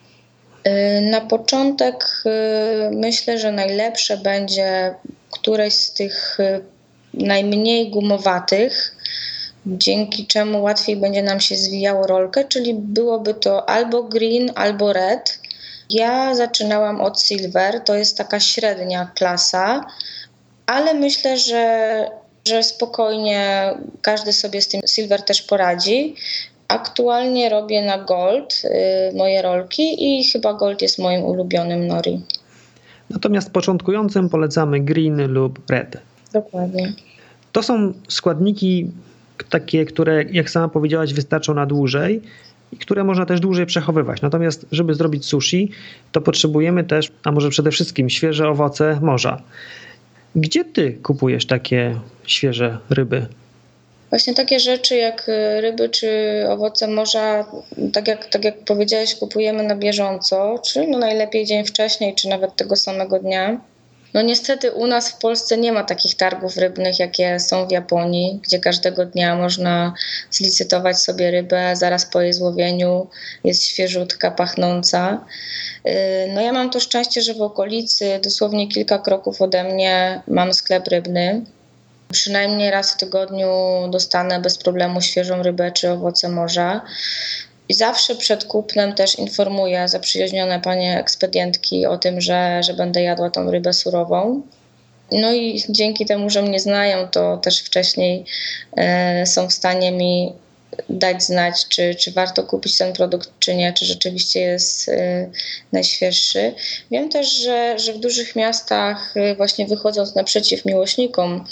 Y, 0.66 1.00
na 1.10 1.20
początek 1.20 2.22
y, 2.26 2.96
myślę, 2.96 3.38
że 3.38 3.52
najlepsze 3.52 4.16
będzie 4.16 4.94
któreś 5.30 5.74
z 5.74 5.92
tych 5.92 6.40
y, 6.40 6.60
najmniej 7.14 7.90
gumowatych, 7.90 8.96
dzięki 9.66 10.26
czemu 10.26 10.62
łatwiej 10.62 10.96
będzie 10.96 11.22
nam 11.22 11.40
się 11.40 11.56
zwijało 11.56 12.06
rolkę, 12.06 12.44
czyli 12.44 12.74
byłoby 12.74 13.34
to 13.34 13.68
albo 13.68 14.02
green, 14.02 14.52
albo 14.54 14.92
red. 14.92 15.41
Ja 15.92 16.34
zaczynałam 16.34 17.00
od 17.00 17.22
silver, 17.22 17.80
to 17.80 17.94
jest 17.94 18.18
taka 18.18 18.40
średnia 18.40 19.10
klasa, 19.14 19.86
ale 20.66 20.94
myślę, 20.94 21.38
że, 21.38 22.06
że 22.48 22.62
spokojnie 22.62 23.74
każdy 24.02 24.32
sobie 24.32 24.62
z 24.62 24.68
tym 24.68 24.80
silver 24.86 25.22
też 25.22 25.42
poradzi. 25.42 26.14
Aktualnie 26.68 27.48
robię 27.48 27.82
na 27.82 27.98
gold 27.98 28.62
y, 28.64 29.16
moje 29.16 29.42
rolki 29.42 30.18
i 30.20 30.24
chyba 30.24 30.54
gold 30.54 30.82
jest 30.82 30.98
moim 30.98 31.24
ulubionym 31.24 31.86
nori. 31.86 32.20
Natomiast 33.10 33.50
początkującym 33.50 34.28
polecamy 34.28 34.80
green 34.80 35.26
lub 35.26 35.70
red. 35.70 35.96
Dokładnie. 36.32 36.92
To 37.52 37.62
są 37.62 37.92
składniki 38.08 38.90
takie, 39.50 39.84
które 39.84 40.22
jak 40.22 40.50
sama 40.50 40.68
powiedziałaś 40.68 41.12
wystarczą 41.12 41.54
na 41.54 41.66
dłużej 41.66 42.22
i 42.72 42.76
które 42.76 43.04
można 43.04 43.26
też 43.26 43.40
dłużej 43.40 43.66
przechowywać. 43.66 44.22
Natomiast 44.22 44.66
żeby 44.72 44.94
zrobić 44.94 45.26
sushi, 45.26 45.70
to 46.12 46.20
potrzebujemy 46.20 46.84
też, 46.84 47.12
a 47.24 47.32
może 47.32 47.50
przede 47.50 47.70
wszystkim 47.70 48.10
świeże 48.10 48.48
owoce 48.48 48.98
morza. 49.02 49.42
Gdzie 50.36 50.64
ty 50.64 50.92
kupujesz 50.92 51.46
takie 51.46 51.96
świeże 52.26 52.78
ryby? 52.90 53.26
Właśnie 54.10 54.34
takie 54.34 54.60
rzeczy 54.60 54.96
jak 54.96 55.28
y, 55.28 55.60
ryby 55.60 55.88
czy 55.88 56.08
owoce 56.48 56.88
morza, 56.88 57.46
tak 57.92 58.08
jak, 58.08 58.26
tak 58.26 58.44
jak 58.44 58.58
powiedziałeś, 58.58 59.14
kupujemy 59.14 59.62
na 59.62 59.76
bieżąco, 59.76 60.62
czy 60.66 60.86
no 60.86 60.98
najlepiej 60.98 61.46
dzień 61.46 61.64
wcześniej, 61.64 62.14
czy 62.14 62.28
nawet 62.28 62.56
tego 62.56 62.76
samego 62.76 63.18
dnia. 63.18 63.60
No 64.14 64.22
niestety 64.22 64.72
u 64.72 64.86
nas 64.86 65.10
w 65.10 65.16
Polsce 65.16 65.58
nie 65.58 65.72
ma 65.72 65.84
takich 65.84 66.16
targów 66.16 66.56
rybnych, 66.56 66.98
jakie 66.98 67.40
są 67.40 67.66
w 67.66 67.70
Japonii, 67.70 68.40
gdzie 68.42 68.58
każdego 68.58 69.06
dnia 69.06 69.36
można 69.36 69.94
zlicytować 70.30 70.98
sobie 70.98 71.30
rybę, 71.30 71.76
zaraz 71.76 72.06
po 72.06 72.20
jej 72.20 72.32
złowieniu 72.32 73.06
jest 73.44 73.64
świeżutka, 73.64 74.30
pachnąca. 74.30 75.24
Y, 75.86 75.90
no 76.34 76.40
ja 76.40 76.52
mam 76.52 76.70
to 76.70 76.80
szczęście, 76.80 77.22
że 77.22 77.34
w 77.34 77.42
okolicy, 77.42 78.20
dosłownie 78.22 78.68
kilka 78.68 78.98
kroków 78.98 79.42
ode 79.42 79.64
mnie, 79.64 80.22
mam 80.28 80.54
sklep 80.54 80.88
rybny. 80.88 81.44
Przynajmniej 82.12 82.70
raz 82.70 82.92
w 82.92 82.96
tygodniu 82.96 83.48
dostanę 83.90 84.40
bez 84.40 84.58
problemu 84.58 85.00
świeżą 85.00 85.42
rybę 85.42 85.72
czy 85.72 85.90
owoce 85.90 86.28
morza. 86.28 86.80
I 87.72 87.74
zawsze 87.74 88.14
przed 88.14 88.44
kupnem 88.44 88.92
też 88.92 89.18
informuję 89.18 89.88
zaprzyjaźnione 89.88 90.60
panie 90.60 90.98
ekspedientki 90.98 91.86
o 91.86 91.98
tym, 91.98 92.20
że, 92.20 92.62
że 92.62 92.74
będę 92.74 93.02
jadła 93.02 93.30
tą 93.30 93.50
rybę 93.50 93.72
surową. 93.72 94.42
No 95.12 95.32
i 95.32 95.62
dzięki 95.68 96.06
temu, 96.06 96.30
że 96.30 96.42
mnie 96.42 96.60
znają, 96.60 97.08
to 97.08 97.36
też 97.36 97.58
wcześniej 97.58 98.24
e, 98.76 99.26
są 99.26 99.48
w 99.48 99.52
stanie 99.52 99.92
mi 99.92 100.32
dać 100.88 101.22
znać, 101.22 101.68
czy, 101.68 101.94
czy 101.94 102.12
warto 102.12 102.42
kupić 102.42 102.78
ten 102.78 102.92
produkt, 102.92 103.30
czy 103.38 103.54
nie, 103.54 103.72
czy 103.72 103.84
rzeczywiście 103.84 104.40
jest 104.40 104.88
y, 104.88 105.30
najświeższy. 105.72 106.54
Wiem 106.90 107.08
też, 107.08 107.32
że, 107.36 107.78
że 107.78 107.92
w 107.92 107.98
dużych 107.98 108.36
miastach, 108.36 109.16
y, 109.16 109.34
właśnie 109.34 109.66
wychodząc 109.66 110.14
naprzeciw 110.14 110.64
miłośnikom 110.64 111.44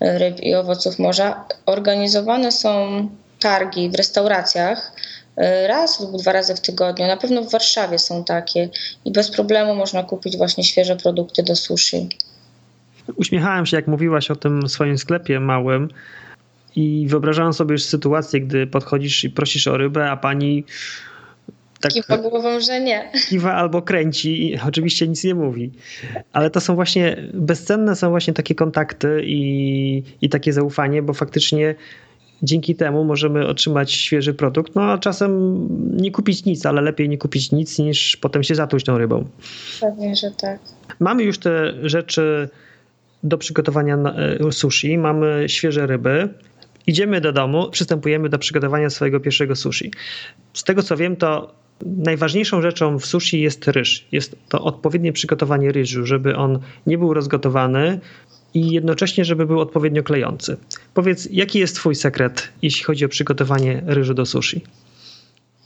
ryb 0.00 0.40
i 0.40 0.54
owoców 0.54 0.98
morza, 0.98 1.44
organizowane 1.66 2.52
są 2.52 3.08
targi 3.40 3.90
w 3.90 3.94
restauracjach. 3.94 4.92
Raz 5.66 6.00
lub 6.00 6.22
dwa 6.22 6.32
razy 6.32 6.54
w 6.54 6.60
tygodniu. 6.60 7.06
Na 7.06 7.16
pewno 7.16 7.42
w 7.42 7.50
Warszawie 7.50 7.98
są 7.98 8.24
takie 8.24 8.68
i 9.04 9.12
bez 9.12 9.30
problemu 9.30 9.74
można 9.74 10.02
kupić 10.02 10.36
właśnie 10.36 10.64
świeże 10.64 10.96
produkty 10.96 11.42
do 11.42 11.56
sushi. 11.56 12.08
Uśmiechałem 13.16 13.66
się, 13.66 13.76
jak 13.76 13.86
mówiłaś 13.86 14.30
o 14.30 14.36
tym 14.36 14.68
swoim 14.68 14.98
sklepie 14.98 15.40
małym 15.40 15.88
i 16.76 17.06
wyobrażałem 17.08 17.52
sobie 17.52 17.72
już 17.72 17.82
sytuację, 17.82 18.40
gdy 18.40 18.66
podchodzisz 18.66 19.24
i 19.24 19.30
prosisz 19.30 19.66
o 19.66 19.76
rybę, 19.76 20.10
a 20.10 20.16
pani 20.16 20.64
tak 21.80 21.92
kiwa 21.92 22.18
głową, 22.18 22.60
że 22.60 22.80
nie. 22.80 23.12
Kiwa 23.28 23.54
albo 23.54 23.82
kręci 23.82 24.50
i 24.50 24.60
oczywiście 24.68 25.08
nic 25.08 25.24
nie 25.24 25.34
mówi. 25.34 25.70
Ale 26.32 26.50
to 26.50 26.60
są 26.60 26.74
właśnie, 26.74 27.16
bezcenne 27.34 27.96
są 27.96 28.10
właśnie 28.10 28.34
takie 28.34 28.54
kontakty 28.54 29.22
i, 29.24 30.02
i 30.22 30.28
takie 30.28 30.52
zaufanie, 30.52 31.02
bo 31.02 31.14
faktycznie 31.14 31.74
dzięki 32.42 32.74
temu 32.74 33.04
możemy 33.04 33.46
otrzymać 33.46 33.92
świeży 33.92 34.34
produkt. 34.34 34.74
No 34.74 34.82
a 34.82 34.98
czasem 34.98 35.58
nie 35.96 36.10
kupić 36.10 36.44
nic, 36.44 36.66
ale 36.66 36.80
lepiej 36.80 37.08
nie 37.08 37.18
kupić 37.18 37.52
nic 37.52 37.78
niż 37.78 38.16
potem 38.16 38.42
się 38.42 38.54
zatruć 38.54 38.84
tą 38.84 38.98
rybą. 38.98 39.24
Pewnie, 39.80 40.16
że 40.16 40.30
tak. 40.30 40.60
Mamy 41.00 41.22
już 41.22 41.38
te 41.38 41.72
rzeczy 41.82 42.48
do 43.22 43.38
przygotowania 43.38 43.96
e, 43.96 44.52
sushi, 44.52 44.98
mamy 44.98 45.44
świeże 45.48 45.86
ryby. 45.86 46.28
Idziemy 46.86 47.20
do 47.20 47.32
domu, 47.32 47.70
przystępujemy 47.70 48.28
do 48.28 48.38
przygotowania 48.38 48.90
swojego 48.90 49.20
pierwszego 49.20 49.56
sushi. 49.56 49.90
Z 50.52 50.64
tego 50.64 50.82
co 50.82 50.96
wiem, 50.96 51.16
to 51.16 51.54
najważniejszą 51.86 52.62
rzeczą 52.62 52.98
w 52.98 53.06
sushi 53.06 53.40
jest 53.40 53.68
ryż. 53.68 54.06
Jest 54.12 54.36
to 54.48 54.60
odpowiednie 54.64 55.12
przygotowanie 55.12 55.72
ryżu, 55.72 56.06
żeby 56.06 56.36
on 56.36 56.58
nie 56.86 56.98
był 56.98 57.14
rozgotowany 57.14 58.00
i 58.58 58.70
jednocześnie, 58.70 59.24
żeby 59.24 59.46
był 59.46 59.60
odpowiednio 59.60 60.02
klejący. 60.02 60.56
Powiedz, 60.94 61.28
jaki 61.30 61.58
jest 61.58 61.76
Twój 61.76 61.94
sekret, 61.94 62.48
jeśli 62.62 62.84
chodzi 62.84 63.04
o 63.04 63.08
przygotowanie 63.08 63.82
ryżu 63.86 64.14
do 64.14 64.26
sushi? 64.26 64.64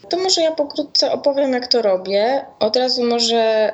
To 0.09 0.19
może 0.19 0.41
ja 0.41 0.53
pokrótce 0.53 1.13
opowiem, 1.13 1.53
jak 1.53 1.67
to 1.67 1.83
robię. 1.83 2.45
Od 2.59 2.77
razu 2.77 3.05
może 3.05 3.73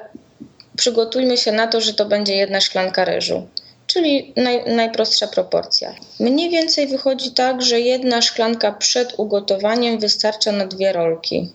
przygotujmy 0.76 1.36
się 1.36 1.52
na 1.52 1.66
to, 1.66 1.80
że 1.80 1.94
to 1.94 2.06
będzie 2.06 2.36
jedna 2.36 2.60
szklanka 2.60 3.04
ryżu 3.04 3.46
czyli 3.88 4.32
naj, 4.36 4.74
najprostsza 4.76 5.26
proporcja. 5.26 5.94
Mniej 6.20 6.50
więcej 6.50 6.86
wychodzi 6.86 7.30
tak, 7.30 7.62
że 7.62 7.80
jedna 7.80 8.22
szklanka 8.22 8.72
przed 8.72 9.14
ugotowaniem 9.16 9.98
wystarcza 9.98 10.52
na 10.52 10.66
dwie 10.66 10.92
rolki. 10.92 11.52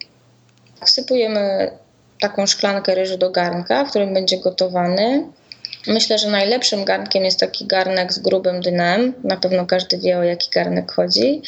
Wsypujemy 0.85 1.71
taką 2.19 2.47
szklankę 2.47 2.95
ryżu 2.95 3.17
do 3.17 3.31
garnka, 3.31 3.85
w 3.85 3.89
którym 3.89 4.13
będzie 4.13 4.37
gotowany. 4.37 5.27
Myślę, 5.87 6.17
że 6.17 6.29
najlepszym 6.29 6.85
garnkiem 6.85 7.25
jest 7.25 7.39
taki 7.39 7.65
garnek 7.65 8.13
z 8.13 8.19
grubym 8.19 8.61
dnem. 8.61 9.13
Na 9.23 9.37
pewno 9.37 9.65
każdy 9.65 9.97
wie, 9.97 10.17
o 10.17 10.23
jaki 10.23 10.49
garnek 10.49 10.91
chodzi. 10.91 11.41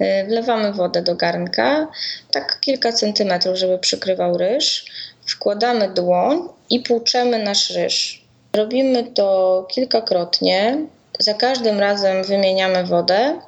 Y, 0.00 0.26
wlewamy 0.28 0.72
wodę 0.72 1.02
do 1.02 1.14
garnka, 1.14 1.88
tak 2.32 2.60
kilka 2.60 2.92
centymetrów, 2.92 3.56
żeby 3.56 3.78
przykrywał 3.78 4.38
ryż. 4.38 4.84
Wkładamy 5.26 5.88
dłoń 5.88 6.48
i 6.70 6.80
płuczemy 6.80 7.42
nasz 7.42 7.70
ryż. 7.70 8.24
Robimy 8.56 9.04
to 9.04 9.66
kilkakrotnie. 9.70 10.78
Za 11.18 11.34
każdym 11.34 11.80
razem 11.80 12.24
wymieniamy 12.24 12.84
wodę 12.84 13.40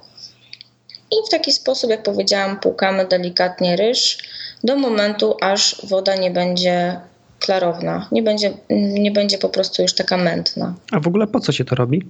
i 1.11 1.27
w 1.27 1.31
taki 1.31 1.53
sposób, 1.53 1.91
jak 1.91 2.03
powiedziałam, 2.03 2.61
płukamy 2.61 3.07
delikatnie 3.07 3.77
ryż 3.77 4.19
do 4.65 4.77
momentu, 4.77 5.37
aż 5.41 5.87
woda 5.87 6.15
nie 6.15 6.31
będzie 6.31 7.01
klarowna, 7.43 8.09
nie 8.13 8.23
będzie, 8.23 8.53
nie 8.71 9.11
będzie 9.11 9.39
po 9.39 9.49
prostu 9.49 9.83
już 9.83 9.95
taka 9.95 10.17
mętna. 10.17 10.75
A 10.93 11.01
w 11.01 11.07
ogóle 11.07 11.27
po 11.27 11.41
co 11.41 11.53
się 11.53 11.65
to 11.65 11.75
robi? 11.75 12.03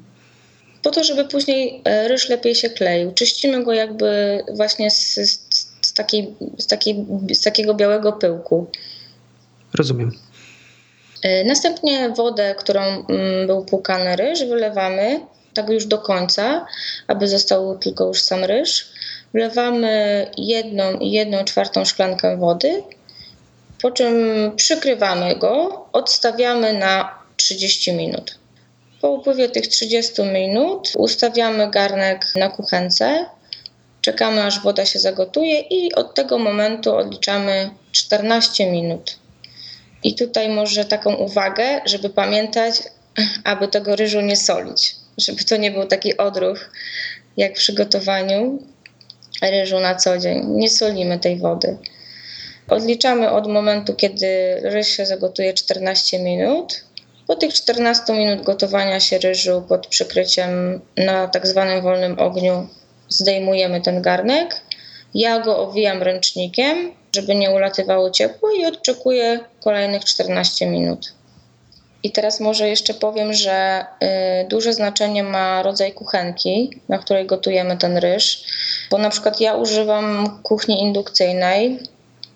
Po 0.82 0.90
to, 0.90 1.04
żeby 1.04 1.24
później 1.24 1.80
e, 1.84 2.08
ryż 2.08 2.28
lepiej 2.28 2.54
się 2.54 2.70
kleił. 2.70 3.12
Czyścimy 3.12 3.64
go 3.64 3.72
jakby 3.72 4.40
właśnie 4.56 4.90
z, 4.90 5.14
z, 5.14 5.66
z, 5.82 5.92
takiej, 5.92 6.34
z, 6.58 6.66
takiej, 6.66 7.06
z 7.32 7.40
takiego 7.40 7.74
białego 7.74 8.12
pyłku. 8.12 8.66
Rozumiem. 9.74 10.12
E, 11.22 11.44
następnie 11.44 12.10
wodę, 12.10 12.54
którą 12.58 12.80
mm, 12.80 13.46
był 13.46 13.64
płukany 13.64 14.16
ryż, 14.16 14.44
wylewamy 14.44 15.20
tak 15.54 15.68
już 15.68 15.86
do 15.86 15.98
końca, 15.98 16.66
aby 17.06 17.28
został 17.28 17.78
tylko 17.78 18.06
już 18.06 18.22
sam 18.22 18.44
ryż. 18.44 18.86
wlewamy 19.34 20.26
jedną 20.36 20.98
i 20.98 21.10
jedną 21.10 21.44
czwartą 21.44 21.84
szklankę 21.84 22.36
wody, 22.36 22.82
po 23.82 23.90
czym 23.90 24.16
przykrywamy 24.56 25.36
go, 25.36 25.86
odstawiamy 25.92 26.72
na 26.72 27.18
30 27.36 27.92
minut. 27.92 28.38
Po 29.00 29.10
upływie 29.10 29.48
tych 29.48 29.68
30 29.68 30.22
minut 30.22 30.92
ustawiamy 30.96 31.70
garnek 31.70 32.26
na 32.36 32.48
kuchence, 32.48 33.26
czekamy 34.00 34.44
aż 34.44 34.62
woda 34.62 34.86
się 34.86 34.98
zagotuje 34.98 35.60
i 35.60 35.94
od 35.94 36.14
tego 36.14 36.38
momentu 36.38 36.96
odliczamy 36.96 37.70
14 37.92 38.70
minut. 38.70 39.18
I 40.04 40.14
tutaj 40.14 40.48
może 40.48 40.84
taką 40.84 41.14
uwagę, 41.14 41.80
żeby 41.84 42.10
pamiętać, 42.10 42.82
aby 43.44 43.68
tego 43.68 43.96
ryżu 43.96 44.20
nie 44.20 44.36
solić, 44.36 44.96
żeby 45.18 45.44
to 45.44 45.56
nie 45.56 45.70
był 45.70 45.86
taki 45.86 46.16
odruch 46.16 46.70
jak 47.36 47.52
w 47.52 47.58
przygotowaniu 47.58 48.58
ryżu 49.42 49.80
na 49.80 49.94
co 49.94 50.18
dzień. 50.18 50.46
Nie 50.46 50.70
solimy 50.70 51.18
tej 51.18 51.36
wody. 51.36 51.76
Odliczamy 52.72 53.30
od 53.30 53.46
momentu, 53.46 53.94
kiedy 53.94 54.60
ryż 54.62 54.88
się 54.88 55.06
zagotuje 55.06 55.54
14 55.54 56.18
minut. 56.18 56.84
Po 57.26 57.36
tych 57.36 57.54
14 57.54 58.12
minut 58.12 58.42
gotowania 58.42 59.00
się 59.00 59.18
ryżu 59.18 59.62
pod 59.68 59.86
przykryciem 59.86 60.80
na 60.96 61.28
tak 61.28 61.46
zwanym 61.46 61.82
wolnym 61.82 62.18
ogniu 62.18 62.68
zdejmujemy 63.08 63.80
ten 63.80 64.02
garnek. 64.02 64.60
Ja 65.14 65.40
go 65.40 65.58
owijam 65.58 66.02
ręcznikiem, 66.02 66.92
żeby 67.14 67.34
nie 67.34 67.50
ulatywało 67.50 68.10
ciepło 68.10 68.50
i 68.50 68.66
odczekuję 68.66 69.40
kolejnych 69.60 70.04
14 70.04 70.66
minut. 70.66 71.12
I 72.02 72.10
teraz 72.10 72.40
może 72.40 72.68
jeszcze 72.68 72.94
powiem, 72.94 73.32
że 73.32 73.84
y, 74.44 74.48
duże 74.48 74.72
znaczenie 74.72 75.22
ma 75.22 75.62
rodzaj 75.62 75.92
kuchenki, 75.92 76.80
na 76.88 76.98
której 76.98 77.26
gotujemy 77.26 77.76
ten 77.76 77.96
ryż, 77.96 78.44
bo 78.90 78.98
na 78.98 79.10
przykład 79.10 79.40
ja 79.40 79.54
używam 79.54 80.38
kuchni 80.42 80.82
indukcyjnej. 80.82 81.78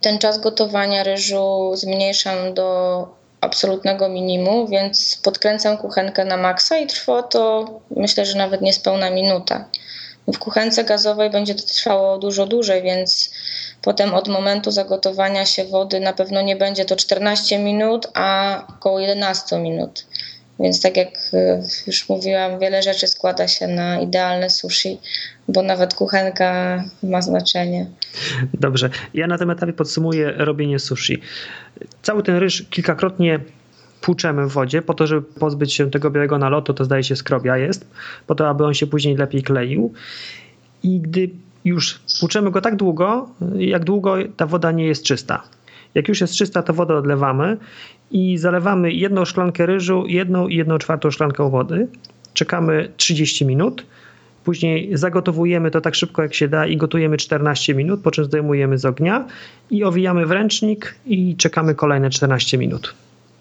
Ten 0.07 0.19
czas 0.19 0.38
gotowania 0.38 1.03
ryżu 1.03 1.73
zmniejszam 1.75 2.55
do 2.55 3.09
absolutnego 3.40 4.09
minimum, 4.09 4.66
więc 4.66 5.16
podkręcam 5.23 5.79
kuchenkę 5.79 6.25
na 6.25 6.37
maksa 6.37 6.79
i 6.79 6.87
trwa 6.87 7.23
to 7.23 7.66
myślę, 7.90 8.27
że 8.27 8.38
nawet 8.38 8.61
niespełna 8.61 9.11
minuta. 9.11 9.69
W 10.29 10.38
kuchence 10.38 10.85
gazowej 10.85 11.31
będzie 11.31 11.55
to 11.55 11.62
trwało 11.62 12.19
dużo 12.19 12.47
dłużej, 12.47 12.83
więc 12.83 13.31
potem 13.83 14.14
od 14.14 14.29
momentu 14.29 14.71
zagotowania 14.71 15.47
się 15.47 15.64
wody 15.64 16.01
na 16.01 16.12
pewno 16.12 16.42
nie 16.42 16.57
będzie 16.57 16.85
to 16.85 16.97
14 16.97 17.59
minut, 17.59 18.07
a 18.14 18.59
około 18.79 19.01
11 19.01 19.59
minut. 19.59 20.07
Więc 20.61 20.83
tak 20.83 20.97
jak 20.97 21.09
e, 21.33 21.62
już 21.87 22.09
mówiłam, 22.09 22.59
wiele 22.59 22.83
rzeczy 22.83 23.07
składa 23.07 23.49
się 23.49 23.66
na 23.66 24.01
idealne 24.01 24.51
sushi, 24.51 24.99
bo 25.49 25.62
nawet 25.62 25.95
kuchenka 25.95 26.85
ma 27.03 27.23
znaczenie. 27.23 27.87
Dobrze. 28.55 28.90
Ja 29.14 29.27
na 29.27 29.38
tym 29.38 29.51
etapie 29.51 29.73
podsumuję 29.73 30.33
robienie 30.37 30.79
sushi. 30.79 31.21
Cały 32.03 32.23
ten 32.23 32.37
ryż 32.37 32.64
kilkakrotnie 32.71 33.40
płuczemy 34.01 34.47
w 34.47 34.53
wodzie 34.53 34.83
po 34.83 34.95
to, 34.95 35.07
żeby 35.07 35.23
pozbyć 35.23 35.75
się 35.75 35.90
tego 35.90 36.11
białego 36.11 36.38
nalotu, 36.38 36.75
to 36.75 36.85
zdaje 36.85 37.05
się 37.05 37.16
skrobia 37.16 37.57
jest, 37.57 37.87
po 38.27 38.35
to, 38.35 38.49
aby 38.49 38.64
on 38.64 38.75
się 38.75 38.87
później 38.87 39.16
lepiej 39.16 39.42
kleił. 39.42 39.92
I 40.83 41.01
gdy 41.01 41.31
już 41.64 42.01
płuczemy 42.21 42.51
go 42.51 42.61
tak 42.61 42.77
długo, 42.77 43.29
jak 43.57 43.85
długo 43.85 44.14
ta 44.37 44.47
woda 44.47 44.73
nie 44.73 44.87
jest 44.87 45.05
czysta. 45.05 45.42
Jak 45.97 46.09
już 46.09 46.21
jest 46.21 46.35
czysta, 46.35 46.63
to 46.63 46.73
wodę 46.73 46.95
odlewamy 46.95 47.57
i 48.11 48.39
zalewamy 48.39 48.93
jedną 48.93 49.25
szklankę 49.25 49.67
ryżu, 49.67 50.05
jedną 50.07 50.49
i 50.49 50.57
jedną 50.57 50.79
czwartą 50.79 51.11
szklankę 51.11 51.51
wody. 51.51 51.89
Czekamy 52.35 52.93
30 52.97 53.47
minut. 53.47 53.87
Później 54.45 54.91
zagotowujemy 54.93 55.71
to 55.71 55.81
tak 55.81 55.95
szybko 55.95 56.23
jak 56.23 56.35
się 56.35 56.49
da 56.49 56.67
i 56.67 56.77
gotujemy 56.77 57.17
14 57.17 57.75
minut, 57.75 58.01
po 58.03 58.11
czym 58.11 58.25
zdejmujemy 58.25 58.79
z 58.79 58.85
ognia 58.85 59.27
i 59.71 59.85
owijamy 59.85 60.27
w 60.27 60.31
ręcznik 60.31 60.95
i 61.07 61.37
czekamy 61.37 61.75
kolejne 61.75 62.11
14 62.11 62.59
minut. 62.59 62.95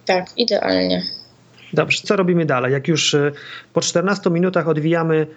Tak, 0.06 0.26
idealnie. 0.38 1.04
Dobrze, 1.74 2.02
co 2.04 2.16
robimy 2.16 2.46
dalej? 2.46 2.74
Jak 2.74 2.88
już 2.88 3.14
y, 3.14 3.32
po 3.74 3.82
14 3.82 4.30
minutach 4.30 4.68
odwijamy 4.68 5.28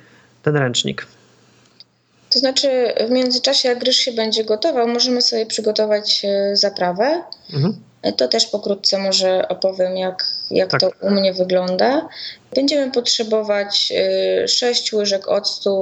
ten 0.42 0.57
ręcznik. 0.57 1.07
To 2.30 2.38
znaczy, 2.38 2.68
w 3.08 3.10
międzyczasie, 3.10 3.68
jak 3.68 3.82
ryż 3.82 3.96
się 3.96 4.12
będzie 4.12 4.44
gotował, 4.44 4.88
możemy 4.88 5.22
sobie 5.22 5.46
przygotować 5.46 6.24
y, 6.24 6.56
zaprawę. 6.56 7.22
Mhm. 7.54 7.76
To 8.16 8.28
też 8.28 8.46
pokrótce 8.46 8.98
może 8.98 9.48
opowiem, 9.48 9.96
jak, 9.96 10.24
jak 10.50 10.70
tak. 10.70 10.80
to 10.80 10.90
u 11.00 11.10
mnie 11.10 11.32
wygląda. 11.32 12.08
Będziemy 12.54 12.92
potrzebować 12.92 13.92
6 14.46 14.92
y, 14.92 14.96
łyżek 14.96 15.28
octu 15.28 15.72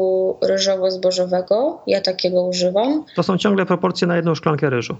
ryżowo-zbożowego. 0.43 1.79
Ja 1.87 2.01
takiego 2.01 2.43
używam. 2.43 3.05
To 3.17 3.23
są 3.23 3.39
ciągle 3.39 3.67
proporcje 3.67 4.07
na 4.07 4.17
jedną 4.17 4.35
szklankę 4.35 4.71
ryżu. 4.71 4.97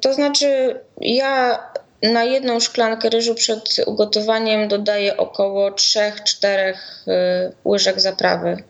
To 0.00 0.14
znaczy, 0.14 0.80
ja 1.00 1.58
na 2.02 2.24
jedną 2.24 2.60
szklankę 2.60 3.10
ryżu 3.10 3.34
przed 3.34 3.76
ugotowaniem 3.86 4.68
dodaję 4.68 5.16
około 5.16 5.70
3-4 5.70 6.46
y, 6.48 6.72
łyżek 7.64 8.00
zaprawy. 8.00 8.62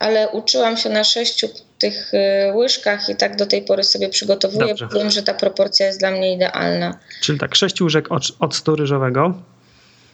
Ale 0.00 0.28
uczyłam 0.28 0.76
się 0.76 0.88
na 0.88 1.04
sześciu 1.04 1.48
tych 1.78 2.14
y, 2.14 2.52
łyżkach 2.54 3.08
i 3.08 3.16
tak 3.16 3.36
do 3.36 3.46
tej 3.46 3.62
pory 3.62 3.84
sobie 3.84 4.08
przygotowuję. 4.08 4.66
Dobrze. 4.66 4.88
Wiem, 4.94 5.10
że 5.10 5.22
ta 5.22 5.34
proporcja 5.34 5.86
jest 5.86 5.98
dla 5.98 6.10
mnie 6.10 6.34
idealna. 6.34 6.98
Czyli 7.20 7.38
tak, 7.38 7.54
6 7.54 7.80
łyżek 7.80 8.08
octu 8.40 8.76
ryżowego. 8.76 9.34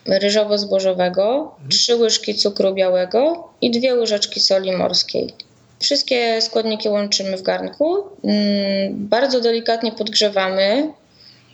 Ryżowo-zbożowego, 0.05 1.51
mhm. 1.51 1.69
3 1.69 1.95
łyżki 1.95 2.35
cukru 2.35 2.73
białego 2.73 3.49
i 3.61 3.71
dwie 3.71 3.95
łyżeczki 3.95 4.39
soli 4.39 4.71
morskiej. 4.71 5.33
Wszystkie 5.79 6.41
składniki 6.41 6.89
łączymy 6.89 7.37
w 7.37 7.41
garnku. 7.41 8.03
Mm, 8.23 9.07
bardzo 9.07 9.41
delikatnie 9.41 9.91
podgrzewamy 9.91 10.93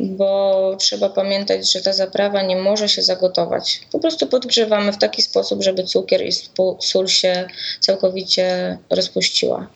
bo 0.03 0.75
trzeba 0.79 1.09
pamiętać, 1.09 1.71
że 1.71 1.81
ta 1.81 1.93
zaprawa 1.93 2.41
nie 2.41 2.55
może 2.55 2.89
się 2.89 3.01
zagotować. 3.01 3.81
Po 3.91 3.99
prostu 3.99 4.27
podgrzewamy 4.27 4.91
w 4.91 4.97
taki 4.97 5.21
sposób, 5.21 5.63
żeby 5.63 5.83
cukier 5.83 6.25
i 6.25 6.31
sól 6.79 7.07
się 7.07 7.47
całkowicie 7.79 8.77
rozpuściła. 8.89 9.67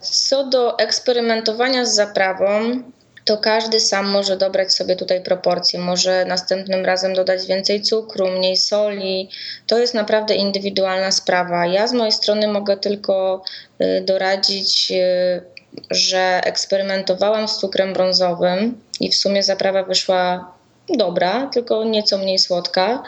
Co 0.00 0.46
do 0.46 0.78
eksperymentowania 0.78 1.84
z 1.84 1.94
zaprawą, 1.94 2.82
to 3.24 3.38
każdy 3.38 3.80
sam 3.80 4.08
może 4.10 4.36
dobrać 4.36 4.72
sobie 4.72 4.96
tutaj 4.96 5.22
proporcje. 5.22 5.80
Może 5.80 6.24
następnym 6.24 6.84
razem 6.84 7.14
dodać 7.14 7.46
więcej 7.46 7.82
cukru, 7.82 8.30
mniej 8.30 8.56
soli. 8.56 9.30
To 9.66 9.78
jest 9.78 9.94
naprawdę 9.94 10.34
indywidualna 10.34 11.10
sprawa. 11.10 11.66
Ja 11.66 11.86
z 11.86 11.92
mojej 11.92 12.12
strony 12.12 12.48
mogę 12.48 12.76
tylko 12.76 13.42
y, 13.80 14.02
doradzić 14.06 14.92
y, 14.92 15.54
że 15.90 16.40
eksperymentowałam 16.44 17.48
z 17.48 17.58
cukrem 17.58 17.92
brązowym 17.92 18.83
i 19.00 19.10
w 19.10 19.14
sumie 19.14 19.42
zaprawa 19.42 19.82
wyszła 19.82 20.52
dobra, 20.88 21.50
tylko 21.52 21.84
nieco 21.84 22.18
mniej 22.18 22.38
słodka. 22.38 23.02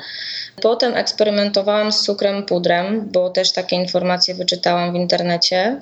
Potem 0.63 0.95
eksperymentowałam 0.95 1.93
z 1.93 2.01
cukrem 2.01 2.43
pudrem, 2.43 3.09
bo 3.13 3.31
też 3.31 3.53
takie 3.53 3.77
informacje 3.77 4.35
wyczytałam 4.35 4.93
w 4.93 4.97
internecie. 4.97 5.81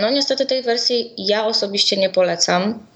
No 0.00 0.10
niestety 0.10 0.46
tej 0.46 0.62
wersji 0.62 1.14
ja 1.18 1.46
osobiście 1.46 1.96
nie 1.96 2.10
polecam. 2.10 2.86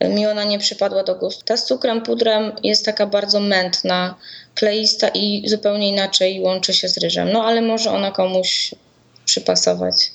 Mi 0.00 0.26
ona 0.26 0.44
nie 0.44 0.58
przypadła 0.58 1.02
do 1.02 1.14
gustu. 1.14 1.44
Ta 1.44 1.56
z 1.56 1.64
cukrem 1.66 2.02
pudrem 2.02 2.52
jest 2.62 2.84
taka 2.84 3.06
bardzo 3.06 3.40
mętna, 3.40 4.14
kleista 4.54 5.08
i 5.08 5.48
zupełnie 5.48 5.88
inaczej 5.88 6.40
łączy 6.40 6.74
się 6.74 6.88
z 6.88 6.98
ryżem. 6.98 7.32
No 7.32 7.44
ale 7.44 7.62
może 7.62 7.90
ona 7.90 8.10
komuś 8.10 8.74
przypasować. 9.24 10.12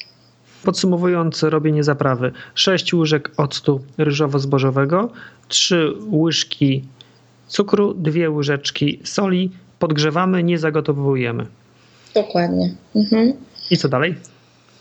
Podsumowując 0.63 1.43
robienie 1.43 1.83
zaprawy, 1.83 2.31
6 2.55 2.93
łyżek 2.93 3.31
octu 3.37 3.81
ryżowo-zbożowego, 3.97 5.09
3 5.47 5.93
łyżki 6.11 6.83
cukru, 7.47 7.93
2 7.93 8.29
łyżeczki 8.29 8.99
soli, 9.03 9.51
podgrzewamy, 9.79 10.43
nie 10.43 10.59
zagotowujemy. 10.59 11.45
Dokładnie. 12.13 12.73
Mhm. 12.95 13.33
I 13.71 13.77
co 13.77 13.89
dalej? 13.89 14.15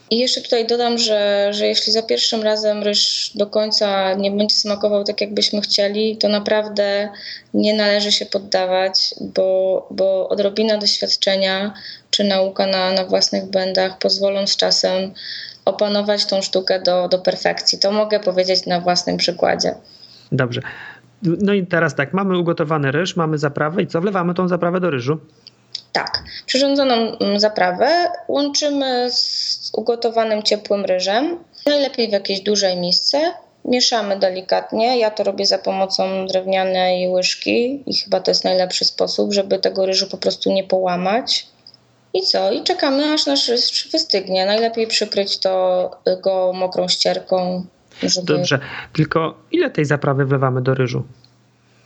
I 0.09 0.17
jeszcze 0.17 0.41
tutaj 0.41 0.67
dodam, 0.67 0.97
że, 0.97 1.49
że 1.51 1.67
jeśli 1.67 1.93
za 1.93 2.01
pierwszym 2.01 2.41
razem 2.41 2.83
ryż 2.83 3.31
do 3.35 3.47
końca 3.47 4.13
nie 4.13 4.31
będzie 4.31 4.55
smakował 4.55 5.03
tak, 5.03 5.21
jakbyśmy 5.21 5.61
chcieli, 5.61 6.17
to 6.17 6.29
naprawdę 6.29 7.09
nie 7.53 7.73
należy 7.73 8.11
się 8.11 8.25
poddawać, 8.25 9.15
bo, 9.21 9.87
bo 9.91 10.29
odrobina 10.29 10.77
doświadczenia 10.77 11.73
czy 12.09 12.23
nauka 12.23 12.67
na, 12.67 12.91
na 12.91 13.05
własnych 13.05 13.45
błędach 13.45 13.97
pozwolą 13.97 14.47
z 14.47 14.57
czasem 14.57 15.13
opanować 15.65 16.25
tą 16.25 16.41
sztukę 16.41 16.81
do, 16.81 17.07
do 17.07 17.19
perfekcji. 17.19 17.79
To 17.79 17.91
mogę 17.91 18.19
powiedzieć 18.19 18.65
na 18.65 18.79
własnym 18.79 19.17
przykładzie. 19.17 19.75
Dobrze. 20.31 20.61
No 21.21 21.53
i 21.53 21.67
teraz 21.67 21.95
tak, 21.95 22.13
mamy 22.13 22.37
ugotowany 22.37 22.91
ryż, 22.91 23.15
mamy 23.15 23.37
zaprawę 23.37 23.81
i 23.81 23.87
co? 23.87 24.01
Wlewamy 24.01 24.33
tą 24.33 24.47
zaprawę 24.47 24.79
do 24.79 24.89
ryżu? 24.89 25.19
Tak. 25.91 26.23
Przyrządzoną 26.45 26.93
mm, 26.93 27.39
zaprawę 27.39 28.11
łączymy 28.27 29.11
z 29.11 29.71
ugotowanym 29.73 30.43
ciepłym 30.43 30.85
ryżem. 30.85 31.37
Najlepiej 31.65 32.09
w 32.09 32.11
jakiejś 32.11 32.41
dużej 32.41 32.77
misce. 32.77 33.33
Mieszamy 33.65 34.19
delikatnie. 34.19 34.99
Ja 34.99 35.11
to 35.11 35.23
robię 35.23 35.45
za 35.45 35.57
pomocą 35.57 36.27
drewnianej 36.27 37.07
łyżki 37.07 37.83
i 37.85 37.97
chyba 37.97 38.19
to 38.19 38.31
jest 38.31 38.43
najlepszy 38.43 38.85
sposób, 38.85 39.33
żeby 39.33 39.59
tego 39.59 39.85
ryżu 39.85 40.07
po 40.07 40.17
prostu 40.17 40.51
nie 40.51 40.63
połamać. 40.63 41.47
I 42.13 42.21
co? 42.21 42.51
I 42.51 42.63
czekamy, 42.63 43.13
aż 43.13 43.25
nasz 43.25 43.47
ryż 43.47 43.89
wystygnie. 43.91 44.45
Najlepiej 44.45 44.87
przykryć 44.87 45.39
to 45.39 45.91
go 46.23 46.53
mokrą 46.53 46.87
ścierką. 46.87 47.65
Żeby... 48.03 48.33
Dobrze, 48.33 48.59
tylko 48.93 49.37
ile 49.51 49.69
tej 49.69 49.85
zaprawy 49.85 50.25
wlewamy 50.25 50.61
do 50.61 50.73
ryżu? 50.73 51.03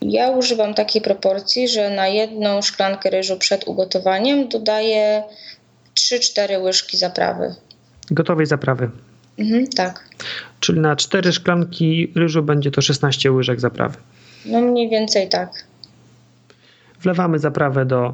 Ja 0.01 0.29
używam 0.29 0.73
takiej 0.73 1.01
proporcji, 1.01 1.67
że 1.67 1.89
na 1.89 2.07
jedną 2.07 2.61
szklankę 2.61 3.09
ryżu 3.09 3.37
przed 3.37 3.67
ugotowaniem 3.67 4.49
dodaję 4.49 5.23
3-4 5.95 6.61
łyżki 6.61 6.97
zaprawy. 6.97 7.55
Gotowej 8.11 8.45
zaprawy. 8.45 8.89
Mhm, 9.39 9.67
tak. 9.67 10.09
Czyli 10.59 10.79
na 10.79 10.95
4 10.95 11.33
szklanki 11.33 12.13
ryżu 12.15 12.43
będzie 12.43 12.71
to 12.71 12.81
16 12.81 13.31
łyżek 13.31 13.59
zaprawy. 13.59 13.97
No 14.45 14.61
mniej 14.61 14.89
więcej 14.89 15.29
tak. 15.29 15.49
Wlewamy 17.01 17.39
zaprawę 17.39 17.85
do 17.85 18.13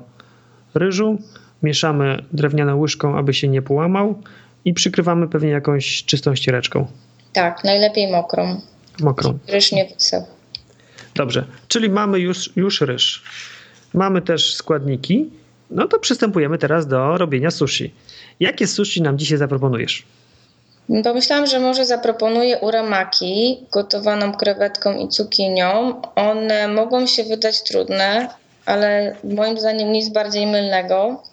ryżu, 0.73 1.17
mieszamy 1.63 2.23
drewnianą 2.34 2.80
łyżką, 2.80 3.17
aby 3.17 3.34
się 3.34 3.47
nie 3.47 3.62
połamał 3.62 4.21
i 4.65 4.73
przykrywamy 4.73 5.28
pewnie 5.28 5.49
jakąś 5.49 6.04
czystą 6.06 6.36
ściereczką. 6.36 6.88
Tak, 7.34 7.63
najlepiej 7.63 8.12
mokrą. 8.12 8.62
Mokrą. 8.99 9.39
Ryż 9.47 9.71
nie 9.71 9.86
wysał. 9.86 10.26
Dobrze, 11.15 11.45
czyli 11.67 11.89
mamy 11.89 12.19
już, 12.19 12.52
już 12.56 12.82
ryż. 12.82 13.23
Mamy 13.93 14.21
też 14.21 14.56
składniki. 14.56 15.30
No 15.71 15.88
to 15.88 15.99
przystępujemy 15.99 16.58
teraz 16.58 16.88
do 16.88 17.17
robienia 17.17 17.52
sushi. 17.52 17.93
Jakie 18.39 18.67
sushi 18.67 19.02
nam 19.02 19.17
dzisiaj 19.17 19.38
zaproponujesz? 19.38 20.06
Pomyślałam, 21.04 21.47
że 21.47 21.60
może 21.60 21.86
zaproponuję 21.86 22.58
uramaki 22.58 23.58
gotowaną 23.71 24.34
krewetką 24.34 24.97
i 24.97 25.08
cukinią. 25.08 26.02
One 26.15 26.67
mogą 26.67 27.08
się 27.08 27.23
wydać 27.23 27.63
trudne, 27.63 28.30
ale 28.65 29.15
moim 29.23 29.60
zdaniem 29.60 29.91
nic 29.91 30.10
bardziej 30.10 30.47
mylnego, 30.47 31.23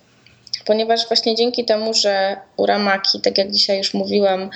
ponieważ 0.64 1.08
właśnie 1.08 1.34
dzięki 1.34 1.64
temu, 1.64 1.94
że 1.94 2.36
uramaki, 2.56 3.20
tak 3.20 3.38
jak 3.38 3.50
dzisiaj 3.50 3.78
już 3.78 3.94
mówiłam, 3.94 4.50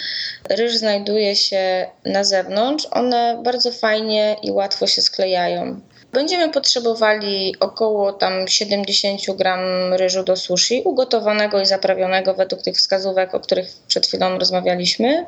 ryż 0.48 0.76
znajduje 0.76 1.36
się 1.36 1.86
na 2.04 2.24
zewnątrz, 2.24 2.86
one 2.90 3.40
bardzo 3.44 3.72
fajnie 3.72 4.36
i 4.42 4.50
łatwo 4.50 4.86
się 4.86 5.02
sklejają. 5.02 5.80
Będziemy 6.14 6.52
potrzebowali 6.52 7.54
około 7.60 8.12
tam 8.12 8.48
70 8.48 9.20
gram 9.36 9.94
ryżu 9.94 10.22
do 10.24 10.36
sushi, 10.36 10.82
ugotowanego 10.84 11.60
i 11.60 11.66
zaprawionego 11.66 12.34
według 12.34 12.62
tych 12.62 12.76
wskazówek, 12.76 13.34
o 13.34 13.40
których 13.40 13.66
przed 13.88 14.06
chwilą 14.06 14.38
rozmawialiśmy. 14.38 15.26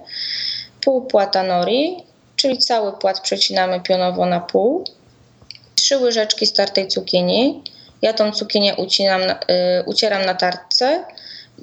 Pół 0.81 1.07
płata 1.07 1.43
nori, 1.43 1.97
czyli 2.37 2.59
cały 2.59 2.93
płat 2.93 3.21
przecinamy 3.21 3.81
pionowo 3.81 4.27
na 4.27 4.41
pół. 4.41 4.85
Trzy 5.75 5.99
łyżeczki 5.99 6.47
startej 6.47 6.89
cukinii. 6.89 7.63
Ja 8.03 8.13
tą 8.13 8.33
cukinię 8.33 8.77
ucinam, 8.77 9.23
y, 9.23 9.35
ucieram 9.87 10.25
na 10.25 10.35
tartce. 10.35 11.05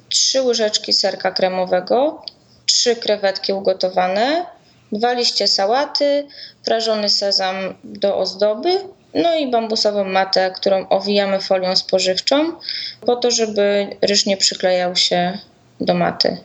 Trzy 0.09 0.41
łyżeczki 0.41 0.93
serka 0.93 1.31
kremowego, 1.31 2.25
trzy 2.65 2.95
krewetki 2.95 3.53
ugotowane, 3.53 4.45
dwa 4.91 5.13
liście 5.13 5.47
sałaty, 5.47 6.27
prażony 6.65 7.09
sezam 7.09 7.55
do 7.83 8.17
ozdoby, 8.17 8.79
no 9.13 9.35
i 9.35 9.51
bambusową 9.51 10.03
matę, 10.03 10.51
którą 10.55 10.89
owijamy 10.89 11.39
folią 11.39 11.75
spożywczą, 11.75 12.53
po 13.01 13.15
to, 13.15 13.31
żeby 13.31 13.87
ryż 14.01 14.25
nie 14.25 14.37
przyklejał 14.37 14.95
się 14.95 15.37
do 15.79 15.93
maty. 15.93 16.37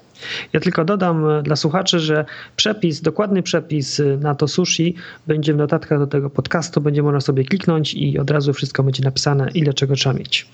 Ja 0.52 0.60
tylko 0.60 0.84
dodam 0.84 1.42
dla 1.42 1.56
słuchaczy, 1.56 2.00
że 2.00 2.24
przepis, 2.56 3.00
dokładny 3.00 3.42
przepis 3.42 4.02
na 4.20 4.34
to 4.34 4.48
sushi 4.48 4.94
będzie 5.26 5.54
w 5.54 5.56
notatkach 5.56 5.98
do 5.98 6.06
tego 6.06 6.30
podcastu, 6.30 6.80
będzie 6.80 7.02
można 7.02 7.20
sobie 7.20 7.44
kliknąć 7.44 7.94
i 7.94 8.18
od 8.18 8.30
razu 8.30 8.52
wszystko 8.52 8.82
będzie 8.82 9.02
napisane, 9.04 9.48
ile 9.54 9.74
czego 9.74 9.94
trzeba 9.94 10.14
mieć. 10.14 10.46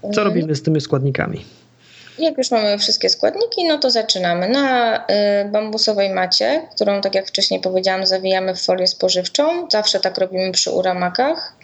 Co 0.00 0.08
mhm. 0.08 0.26
robimy 0.26 0.54
z 0.54 0.62
tymi 0.62 0.80
składnikami? 0.80 1.44
Jak 2.18 2.38
już 2.38 2.50
mamy 2.50 2.78
wszystkie 2.78 3.08
składniki, 3.08 3.64
no 3.68 3.78
to 3.78 3.90
zaczynamy. 3.90 4.48
Na 4.48 4.96
y, 4.98 5.04
bambusowej 5.52 6.10
macie, 6.10 6.68
którą, 6.74 7.00
tak 7.00 7.14
jak 7.14 7.26
wcześniej 7.26 7.60
powiedziałam, 7.60 8.06
zawijamy 8.06 8.54
w 8.54 8.62
folię 8.62 8.86
spożywczą. 8.86 9.68
Zawsze 9.70 10.00
tak 10.00 10.18
robimy 10.18 10.52
przy 10.52 10.70
uramakach. 10.70 11.56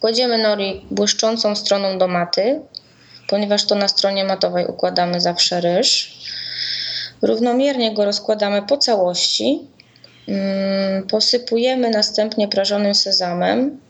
Kładziemy 0.00 0.38
nori 0.38 0.86
błyszczącą 0.90 1.56
stroną 1.56 1.98
do 1.98 2.08
maty, 2.08 2.60
ponieważ 3.28 3.66
to 3.66 3.74
na 3.74 3.88
stronie 3.88 4.24
matowej 4.24 4.66
układamy 4.66 5.20
zawsze 5.20 5.60
ryż. 5.60 6.18
Równomiernie 7.22 7.94
go 7.94 8.04
rozkładamy 8.04 8.62
po 8.62 8.76
całości. 8.76 9.60
Mm, 10.28 11.06
posypujemy 11.06 11.90
następnie 11.90 12.48
prażonym 12.48 12.94
sezamem. 12.94 13.80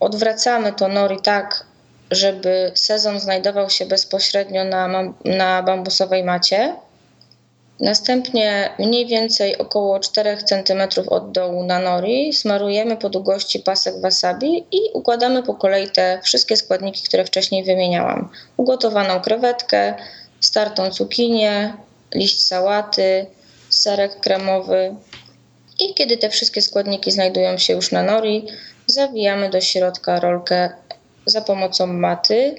Odwracamy 0.00 0.72
to 0.72 0.88
nori 0.88 1.20
tak, 1.22 1.66
żeby 2.10 2.72
sezon 2.74 3.20
znajdował 3.20 3.70
się 3.70 3.86
bezpośrednio 3.86 4.64
na, 4.64 4.88
na 5.24 5.62
bambusowej 5.62 6.24
macie. 6.24 6.74
Następnie 7.80 8.70
mniej 8.78 9.06
więcej 9.06 9.58
około 9.58 10.00
4 10.00 10.36
cm 10.36 10.82
od 11.10 11.32
dołu 11.32 11.64
na 11.64 11.78
nori 11.78 12.32
smarujemy 12.32 12.96
po 12.96 13.10
długości 13.10 13.60
pasek 13.60 14.00
wasabi 14.00 14.66
i 14.72 14.80
układamy 14.92 15.42
po 15.42 15.54
kolei 15.54 15.90
te 15.90 16.20
wszystkie 16.22 16.56
składniki, 16.56 17.02
które 17.02 17.24
wcześniej 17.24 17.64
wymieniałam. 17.64 18.30
Ugotowaną 18.56 19.20
krewetkę, 19.20 19.94
startą 20.40 20.90
cukinię, 20.90 21.74
liść 22.14 22.46
sałaty, 22.46 23.26
serek 23.68 24.20
kremowy. 24.20 24.94
I 25.80 25.94
kiedy 25.94 26.16
te 26.16 26.30
wszystkie 26.30 26.62
składniki 26.62 27.10
znajdują 27.10 27.58
się 27.58 27.72
już 27.72 27.92
na 27.92 28.02
nori, 28.02 28.46
zawijamy 28.86 29.50
do 29.50 29.60
środka 29.60 30.20
rolkę 30.20 30.70
za 31.26 31.40
pomocą 31.40 31.86
maty. 31.86 32.54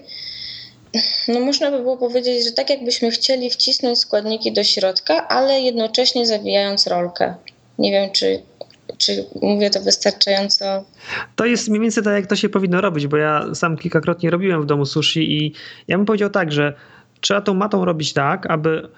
No 1.27 1.39
można 1.39 1.71
by 1.71 1.77
było 1.77 1.97
powiedzieć, 1.97 2.45
że 2.45 2.51
tak 2.51 2.69
jakbyśmy 2.69 3.11
chcieli 3.11 3.49
wcisnąć 3.49 3.99
składniki 3.99 4.53
do 4.53 4.63
środka, 4.63 5.27
ale 5.27 5.61
jednocześnie 5.61 6.25
zawijając 6.25 6.87
rolkę. 6.87 7.35
Nie 7.79 7.91
wiem, 7.91 8.11
czy, 8.11 8.41
czy 8.97 9.25
mówię 9.41 9.69
to 9.69 9.81
wystarczająco. 9.81 10.83
To 11.35 11.45
jest 11.45 11.69
mniej 11.69 11.81
więcej 11.81 12.03
tak, 12.03 12.13
jak 12.13 12.27
to 12.27 12.35
się 12.35 12.49
powinno 12.49 12.81
robić, 12.81 13.07
bo 13.07 13.17
ja 13.17 13.55
sam 13.55 13.77
kilkakrotnie 13.77 14.29
robiłem 14.29 14.61
w 14.61 14.65
domu 14.65 14.85
sushi 14.85 15.37
i 15.37 15.53
ja 15.87 15.97
bym 15.97 16.05
powiedział 16.05 16.29
tak, 16.29 16.51
że 16.51 16.73
trzeba 17.21 17.41
tą 17.41 17.53
matą 17.53 17.85
robić 17.85 18.13
tak, 18.13 18.51
aby 18.51 18.89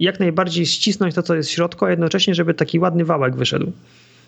jak 0.00 0.20
najbardziej 0.20 0.66
ścisnąć 0.66 1.14
to, 1.14 1.22
co 1.22 1.34
jest 1.34 1.48
w 1.48 1.52
środku, 1.52 1.84
a 1.84 1.90
jednocześnie, 1.90 2.34
żeby 2.34 2.54
taki 2.54 2.78
ładny 2.78 3.04
wałek 3.04 3.36
wyszedł. 3.36 3.72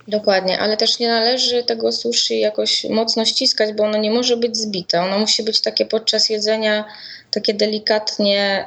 Dokładnie, 0.08 0.58
ale 0.58 0.76
też 0.76 0.98
nie 0.98 1.08
należy 1.08 1.62
tego 1.62 1.92
sushi 1.92 2.40
jakoś 2.40 2.84
mocno 2.90 3.24
ściskać, 3.24 3.74
bo 3.76 3.84
ono 3.84 3.98
nie 3.98 4.10
może 4.10 4.36
być 4.36 4.56
zbite. 4.56 5.00
Ono 5.02 5.18
musi 5.18 5.42
być 5.42 5.60
takie 5.60 5.86
podczas 5.86 6.28
jedzenia, 6.28 6.84
takie 7.30 7.54
delikatnie 7.54 8.64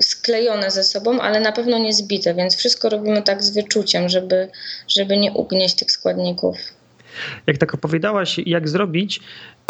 sklejone 0.00 0.70
ze 0.70 0.84
sobą, 0.84 1.20
ale 1.20 1.40
na 1.40 1.52
pewno 1.52 1.78
nie 1.78 1.92
zbite, 1.92 2.34
więc 2.34 2.56
wszystko 2.56 2.88
robimy 2.88 3.22
tak 3.22 3.44
z 3.44 3.50
wyczuciem, 3.50 4.08
żeby, 4.08 4.48
żeby 4.88 5.16
nie 5.16 5.32
ugnieść 5.32 5.74
tych 5.74 5.92
składników. 5.92 6.56
Jak 7.46 7.58
tak 7.58 7.74
opowiadałaś, 7.74 8.40
jak 8.46 8.68
zrobić 8.68 9.20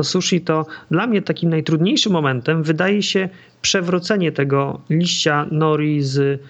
sushi, 0.05 0.41
to 0.41 0.67
dla 0.91 1.07
mnie 1.07 1.23
takim 1.23 1.51
najtrudniejszym 1.51 2.13
momentem 2.13 2.63
wydaje 2.63 3.03
się 3.03 3.29
przewrócenie 3.63 4.33
tego 4.33 4.81
liścia 4.91 5.47
nori 5.51 6.03
z, 6.03 6.41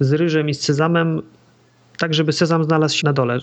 z 0.00 0.12
ryżem 0.12 0.48
i 0.48 0.54
z 0.54 0.60
sezamem 0.60 1.22
tak, 1.98 2.14
żeby 2.14 2.32
sezam 2.32 2.64
znalazł 2.64 2.96
się 2.96 3.06
na 3.06 3.12
dole. 3.12 3.38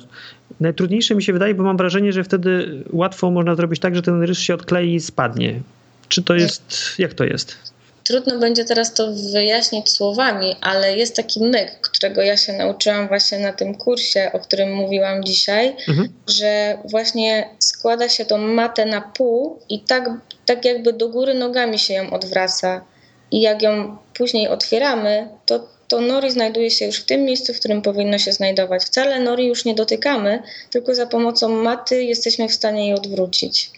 Najtrudniejsze 0.60 1.15
mi 1.15 1.23
się 1.23 1.34
wydaje, 1.34 1.56
bo 1.56 1.63
mam 1.63 1.78
wrażenie, 1.78 2.13
że 2.13 2.23
wtedy 2.23 2.84
łatwo 2.91 3.32
można 3.32 3.56
zrobić 3.56 3.80
tak, 3.80 3.95
że 3.95 4.02
ten 4.02 4.23
ryż 4.23 4.39
się 4.39 4.54
odklei 4.54 4.95
i 4.95 4.99
spadnie. 4.99 5.62
Czy 6.08 6.23
to 6.23 6.36
jest, 6.36 6.95
jak 6.99 7.13
to 7.13 7.23
jest? 7.23 7.73
Trudno 8.04 8.39
będzie 8.39 8.66
teraz 8.66 8.94
to 8.94 9.12
wyjaśnić 9.34 9.92
słowami, 9.92 10.56
ale 10.62 10.98
jest 10.98 11.16
taki 11.16 11.39
myk, 11.39 11.80
którego 11.82 12.22
ja 12.22 12.38
się 12.38 12.54
nauczyłam 12.54 13.08
właśnie 13.08 13.39
na 13.39 13.54
tym 13.54 13.76
kursie, 13.76 14.32
o 14.34 14.39
którym 14.39 14.74
mówiłam 14.74 15.24
dzisiaj, 15.24 15.76
mhm. 15.88 16.13
że 16.28 16.78
właśnie 16.86 17.50
składa 17.60 18.10
się 18.10 18.26
tą 18.26 18.38
matę 18.38 18.86
na 18.86 19.02
pół 19.02 19.60
i 19.70 19.80
tak, 19.80 20.10
tak 20.46 20.66
jakby 20.66 20.94
do 20.94 21.10
góry 21.10 21.34
nogami 21.34 21.80
się 21.80 21.94
ją 21.94 22.10
odwraca. 22.10 22.86
I 23.32 23.42
jak 23.42 23.62
ją 23.62 23.98
później 24.13 24.48
otwieramy, 24.48 25.28
to 25.46 25.68
to 25.88 26.02
nori 26.02 26.32
znajduje 26.32 26.72
się 26.72 26.86
już 26.86 27.00
w 27.00 27.06
tym 27.06 27.24
miejscu, 27.24 27.54
w 27.54 27.60
którym 27.60 27.82
powinno 27.82 28.18
się 28.18 28.32
znajdować. 28.32 28.84
Wcale 28.84 29.20
nori 29.20 29.48
już 29.48 29.66
nie 29.66 29.76
dotykamy, 29.76 30.44
tylko 30.70 30.96
za 30.96 31.06
pomocą 31.06 31.50
maty 31.50 32.04
jesteśmy 32.04 32.50
w 32.50 32.54
stanie 32.54 32.88
je 32.88 32.96
odwrócić. 32.96 33.72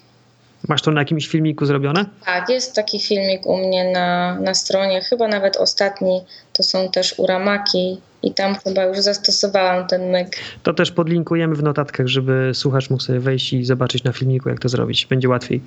Masz 0.67 0.81
to 0.81 0.91
na 0.91 1.01
jakimś 1.01 1.27
filmiku 1.27 1.65
zrobione? 1.65 2.05
Tak, 2.25 2.49
jest 2.49 2.75
taki 2.75 2.99
filmik 2.99 3.45
u 3.45 3.57
mnie 3.57 3.91
na, 3.91 4.39
na 4.39 4.53
stronie, 4.53 5.01
chyba 5.01 5.27
nawet 5.27 5.57
ostatni, 5.57 6.21
to 6.53 6.63
są 6.63 6.89
też 6.89 7.13
uramaki 7.17 8.01
i 8.23 8.33
tam 8.33 8.55
chyba 8.55 8.83
już 8.83 8.99
zastosowałam 8.99 9.87
ten 9.87 10.11
myk. 10.11 10.27
To 10.63 10.73
też 10.73 10.91
podlinkujemy 10.91 11.55
w 11.55 11.63
notatkach, 11.63 12.07
żeby 12.07 12.51
słuchacz 12.53 12.89
mógł 12.89 13.03
sobie 13.03 13.19
wejść 13.19 13.53
i 13.53 13.65
zobaczyć 13.65 14.03
na 14.03 14.11
filmiku, 14.11 14.49
jak 14.49 14.59
to 14.59 14.69
zrobić. 14.69 15.05
Będzie 15.05 15.29
łatwiej. 15.29 15.61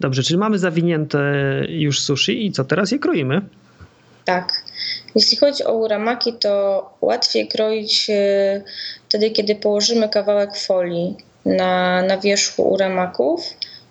Dobrze, 0.00 0.22
czyli 0.22 0.38
mamy 0.38 0.58
zawinięte 0.58 1.18
już 1.68 2.00
sushi 2.00 2.46
i 2.46 2.52
co 2.52 2.64
teraz 2.64 2.90
je 2.90 2.98
kroimy? 2.98 3.40
Tak. 4.24 4.52
Jeśli 5.14 5.36
chodzi 5.36 5.64
o 5.64 5.72
uramaki, 5.72 6.32
to 6.32 6.84
łatwiej 7.00 7.48
kroić 7.48 8.10
e, 8.10 8.62
wtedy, 9.08 9.30
kiedy 9.30 9.54
położymy 9.54 10.08
kawałek 10.08 10.56
folii 10.56 11.16
na, 11.44 12.02
na 12.02 12.18
wierzchu 12.18 12.62
uramaków 12.62 13.40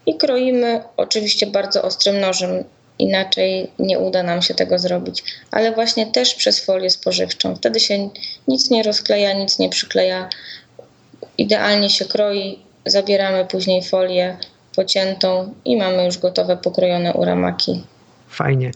i 0.07 0.17
kroimy 0.17 0.83
oczywiście 0.97 1.47
bardzo 1.47 1.83
ostrym 1.83 2.19
nożem. 2.19 2.63
inaczej 2.99 3.71
nie 3.79 3.99
uda 3.99 4.23
nam 4.23 4.41
się 4.41 4.53
tego 4.53 4.79
zrobić. 4.79 5.23
Ale 5.51 5.71
właśnie 5.71 6.05
też 6.07 6.35
przez 6.35 6.65
folię 6.65 6.89
spożywczą. 6.89 7.55
Wtedy 7.55 7.79
się 7.79 8.09
nic 8.47 8.69
nie 8.69 8.83
rozkleja, 8.83 9.33
nic 9.33 9.59
nie 9.59 9.69
przykleja. 9.69 10.29
Idealnie 11.37 11.89
się 11.89 12.05
kroi, 12.05 12.59
zabieramy 12.85 13.45
później 13.45 13.83
folię 13.83 14.37
pociętą 14.75 15.53
i 15.65 15.77
mamy 15.77 16.05
już 16.05 16.17
gotowe 16.17 16.57
pokrojone 16.57 17.13
uramaki. 17.13 17.83
Fajnie. 18.29 18.71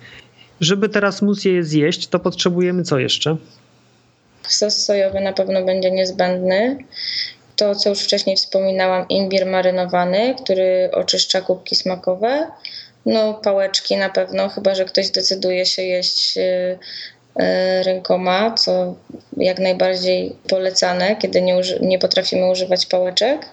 Żeby 0.59 0.89
teraz 0.89 1.21
móc 1.21 1.45
je 1.45 1.63
zjeść, 1.63 2.07
to 2.07 2.19
potrzebujemy 2.19 2.83
co 2.83 2.99
jeszcze? 2.99 3.37
Sos 4.47 4.85
sojowy 4.85 5.19
na 5.19 5.33
pewno 5.33 5.65
będzie 5.65 5.91
niezbędny. 5.91 6.77
To, 7.61 7.75
co 7.75 7.89
już 7.89 7.99
wcześniej 7.99 8.35
wspominałam, 8.35 9.05
imbir 9.09 9.45
marynowany, 9.45 10.35
który 10.43 10.89
oczyszcza 10.93 11.41
kubki 11.41 11.75
smakowe. 11.75 12.47
No, 13.05 13.33
pałeczki 13.33 13.97
na 13.97 14.09
pewno, 14.09 14.49
chyba 14.49 14.75
że 14.75 14.85
ktoś 14.85 15.09
decyduje 15.09 15.65
się 15.65 15.81
jeść 15.81 16.37
y, 16.37 16.41
y, 16.41 17.83
rękoma, 17.83 18.51
co 18.51 18.95
jak 19.37 19.59
najbardziej 19.59 20.35
polecane, 20.49 21.15
kiedy 21.15 21.41
nie, 21.41 21.61
nie 21.81 21.99
potrafimy 21.99 22.49
używać 22.49 22.85
pałeczek. 22.85 23.45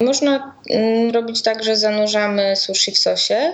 Można 0.00 0.54
mm, 0.70 1.10
robić 1.10 1.42
tak, 1.42 1.64
że 1.64 1.76
zanurzamy 1.76 2.56
sushi 2.56 2.92
w 2.92 2.98
sosie. 2.98 3.52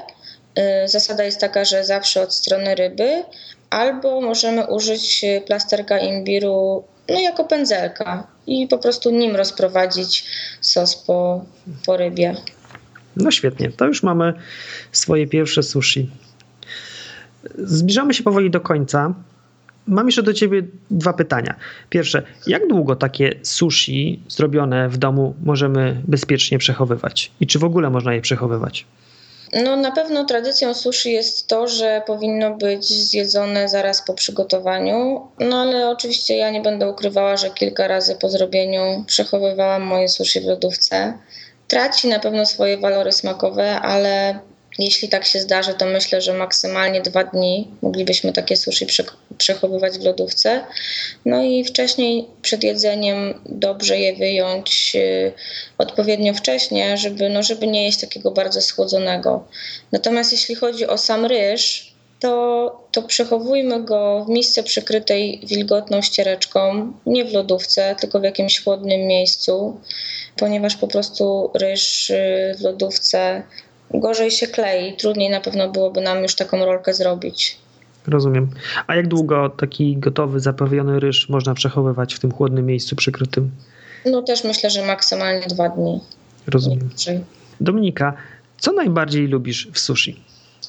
Y, 0.85 0.89
zasada 0.89 1.25
jest 1.25 1.41
taka, 1.41 1.65
że 1.65 1.85
zawsze 1.85 2.23
od 2.23 2.35
strony 2.35 2.75
ryby, 2.75 3.25
albo 3.71 4.21
możemy 4.21 4.67
użyć 4.67 5.25
plasterka 5.47 5.99
imbiru 5.99 6.85
no, 7.09 7.21
jako 7.21 7.45
pędzelka 7.45 8.32
i 8.47 8.69
po 8.69 8.79
prostu 8.79 9.11
nim 9.11 9.37
rozprowadzić 9.37 10.25
sos 10.61 10.97
po, 10.97 11.45
po 11.87 11.97
rybie. 11.97 12.37
No 13.17 13.31
świetnie, 13.31 13.71
to 13.71 13.87
już 13.87 14.03
mamy 14.03 14.35
swoje 14.93 15.27
pierwsze 15.27 15.63
sushi. 15.63 16.11
Zbliżamy 17.59 18.15
się 18.15 18.23
powoli 18.23 18.51
do 18.51 18.61
końca. 18.61 19.15
Mam 19.87 20.07
jeszcze 20.07 20.23
do 20.23 20.33
ciebie 20.33 20.63
dwa 20.91 21.13
pytania. 21.13 21.55
Pierwsze, 21.91 22.23
jak 22.47 22.69
długo 22.69 22.97
takie 22.97 23.35
sushi 23.43 24.21
zrobione 24.29 24.89
w 24.89 24.97
domu 24.97 25.35
możemy 25.45 26.03
bezpiecznie 26.09 26.59
przechowywać? 26.59 27.31
I 27.41 27.47
czy 27.47 27.59
w 27.59 27.65
ogóle 27.65 27.91
można 27.91 28.15
je 28.15 28.21
przechowywać? 28.21 28.87
No 29.53 29.77
na 29.77 29.91
pewno 29.91 30.25
tradycją 30.25 30.75
sushi 30.75 31.13
jest 31.13 31.47
to, 31.47 31.69
że 31.69 32.03
powinno 32.07 32.55
być 32.55 32.85
zjedzone 32.85 33.69
zaraz 33.69 34.03
po 34.03 34.15
przygotowaniu. 34.15 35.27
No 35.39 35.61
ale 35.61 35.91
oczywiście 35.91 36.37
ja 36.37 36.51
nie 36.51 36.61
będę 36.61 36.91
ukrywała, 36.91 37.37
że 37.37 37.51
kilka 37.51 37.89
razy 37.89 38.15
po 38.15 38.29
zrobieniu 38.29 39.05
przechowywałam 39.07 39.83
moje 39.83 40.09
sushi 40.09 40.41
w 40.41 40.45
lodówce. 40.45 41.19
Traci 41.69 42.09
na 42.09 42.19
pewno 42.19 42.47
swoje 42.47 42.79
walory 42.79 43.13
smakowe, 43.13 43.81
ale 43.81 44.39
jeśli 44.79 45.09
tak 45.09 45.25
się 45.25 45.41
zdarzy, 45.41 45.75
to 45.75 45.87
myślę, 45.87 46.21
że 46.21 46.33
maksymalnie 46.33 47.01
dwa 47.01 47.25
dni 47.25 47.69
moglibyśmy 47.83 48.33
takie 48.33 48.57
sushi 48.57 48.87
przechowywać 49.39 49.99
w 49.99 50.05
lodówce. 50.05 50.65
No 51.25 51.43
i 51.43 51.65
wcześniej 51.65 52.27
przed 52.43 52.65
jedzeniem 52.65 53.41
dobrze 53.47 53.99
je 53.99 54.17
wyjąć 54.17 54.93
y, 54.95 55.33
odpowiednio 55.79 56.35
wcześnie, 56.35 56.97
żeby, 56.97 57.29
no, 57.29 57.43
żeby 57.43 57.67
nie 57.67 57.85
jeść 57.85 58.01
takiego 58.01 58.31
bardzo 58.31 58.63
schłodzonego. 58.63 59.45
Natomiast 59.93 60.33
jeśli 60.33 60.55
chodzi 60.55 60.87
o 60.87 60.99
sam 60.99 61.27
ryż, 61.27 61.93
to, 62.21 62.81
to 62.93 63.03
przechowujmy 63.03 63.85
go 63.85 64.25
w 64.25 64.29
misce 64.29 64.63
przykrytej 64.63 65.41
wilgotną 65.47 66.03
ściereczką, 66.03 66.93
nie 67.07 67.25
w 67.25 67.33
lodówce, 67.33 67.97
tylko 68.01 68.21
w 68.21 68.25
jakimś 68.25 68.65
chłodnym 68.65 69.01
miejscu, 69.01 69.81
ponieważ 70.37 70.77
po 70.77 70.89
prostu 70.89 71.51
ryż 71.55 72.11
y, 72.11 72.55
w 72.59 72.61
lodówce 72.61 73.43
gorzej 73.95 74.31
się 74.31 74.47
klei. 74.47 74.97
Trudniej 74.97 75.31
na 75.31 75.41
pewno 75.41 75.71
byłoby 75.71 76.01
nam 76.01 76.23
już 76.23 76.35
taką 76.35 76.65
rolkę 76.65 76.95
zrobić. 76.95 77.59
Rozumiem. 78.07 78.51
A 78.87 78.97
jak 78.97 79.09
długo 79.09 79.49
taki 79.49 79.97
gotowy, 79.97 80.41
zaprawiony 80.41 81.01
ryż 81.01 81.29
można 81.29 81.55
przechowywać 81.55 82.15
w 82.15 82.19
tym 82.19 82.33
chłodnym 82.33 82.67
miejscu 82.67 82.97
przykrytym? 82.97 83.51
No 84.07 84.23
też 84.23 84.45
myślę, 84.45 84.71
że 84.71 84.87
maksymalnie 84.87 85.47
dwa 85.47 85.69
dni. 85.69 86.01
Rozumiem. 86.47 86.91
Dominika, 87.61 88.15
co 88.59 88.73
najbardziej 88.73 89.27
lubisz 89.27 89.69
w 89.73 89.79
sushi? 89.79 90.23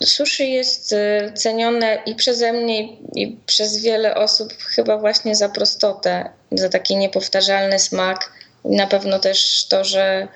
Sushi 0.03 0.51
jest 0.51 0.93
y, 0.93 1.31
cenione 1.33 2.03
i 2.05 2.15
przeze 2.15 2.53
mnie, 2.53 2.87
i 3.15 3.37
przez 3.45 3.83
wiele 3.83 4.15
osób 4.15 4.53
chyba 4.53 4.97
właśnie 4.97 5.35
za 5.35 5.49
prostotę, 5.49 6.29
za 6.51 6.69
taki 6.69 6.97
niepowtarzalny 6.97 7.79
smak. 7.79 8.33
I 8.65 8.75
na 8.75 8.87
pewno 8.87 9.19
też 9.19 9.65
to, 9.69 9.83
że 9.83 10.27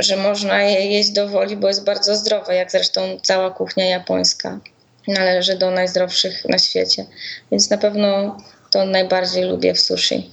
że 0.00 0.16
można 0.16 0.62
je 0.62 0.86
jeść 0.86 1.10
do 1.10 1.28
woli, 1.28 1.56
bo 1.56 1.68
jest 1.68 1.84
bardzo 1.84 2.16
zdrowe, 2.16 2.54
jak 2.54 2.70
zresztą 2.70 3.00
cała 3.22 3.50
kuchnia 3.50 3.86
japońska 3.86 4.60
należy 5.08 5.58
do 5.58 5.70
najzdrowszych 5.70 6.44
na 6.48 6.58
świecie. 6.58 7.06
Więc 7.50 7.70
na 7.70 7.78
pewno 7.78 8.36
to 8.70 8.84
najbardziej 8.84 9.44
lubię 9.44 9.74
w 9.74 9.80
sushi. 9.80 10.30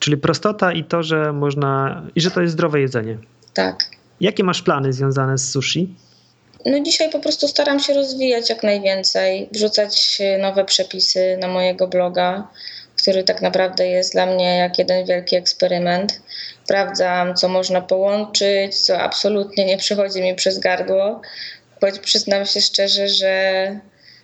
Czyli 0.00 0.16
prostota 0.16 0.72
i 0.72 0.84
to, 0.84 1.02
że 1.02 1.32
można 1.32 2.02
i 2.14 2.20
że 2.20 2.30
to 2.30 2.40
jest 2.40 2.52
zdrowe 2.52 2.80
jedzenie. 2.80 3.18
Tak. 3.54 3.84
Jakie 4.20 4.44
masz 4.44 4.62
plany 4.62 4.92
związane 4.92 5.38
z 5.38 5.50
sushi? 5.50 5.94
No 6.66 6.80
dzisiaj 6.80 7.10
po 7.10 7.18
prostu 7.18 7.48
staram 7.48 7.80
się 7.80 7.94
rozwijać 7.94 8.50
jak 8.50 8.62
najwięcej, 8.62 9.48
wrzucać 9.52 10.18
nowe 10.40 10.64
przepisy 10.64 11.38
na 11.40 11.48
mojego 11.48 11.88
bloga, 11.88 12.48
który 13.08 13.24
tak 13.24 13.42
naprawdę 13.42 13.88
jest 13.88 14.12
dla 14.12 14.26
mnie 14.26 14.56
jak 14.56 14.78
jeden 14.78 15.06
wielki 15.06 15.36
eksperyment 15.36 16.20
sprawdzam, 16.64 17.34
co 17.34 17.48
można 17.48 17.80
połączyć, 17.80 18.80
co 18.80 18.98
absolutnie 18.98 19.64
nie 19.64 19.76
przychodzi 19.76 20.22
mi 20.22 20.34
przez 20.34 20.58
gardło. 20.58 21.20
Choć 21.80 21.98
przyznam 21.98 22.46
się 22.46 22.60
szczerze, 22.60 23.08
że 23.08 23.80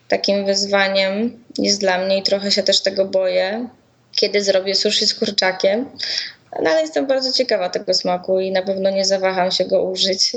takim 0.08 0.46
wyzwaniem 0.46 1.44
jest 1.58 1.80
dla 1.80 1.98
mnie 1.98 2.18
i 2.18 2.22
trochę 2.22 2.50
się 2.50 2.62
też 2.62 2.80
tego 2.80 3.04
boję, 3.04 3.68
kiedy 4.12 4.42
zrobię 4.42 4.74
sushi 4.74 5.06
z 5.06 5.14
kurczakiem. 5.14 5.90
No, 6.62 6.70
ale 6.70 6.80
jestem 6.80 7.06
bardzo 7.06 7.32
ciekawa 7.32 7.68
tego 7.68 7.94
smaku 7.94 8.40
i 8.40 8.52
na 8.52 8.62
pewno 8.62 8.90
nie 8.90 9.04
zawaham 9.04 9.50
się 9.50 9.64
go 9.64 9.82
użyć. 9.82 10.36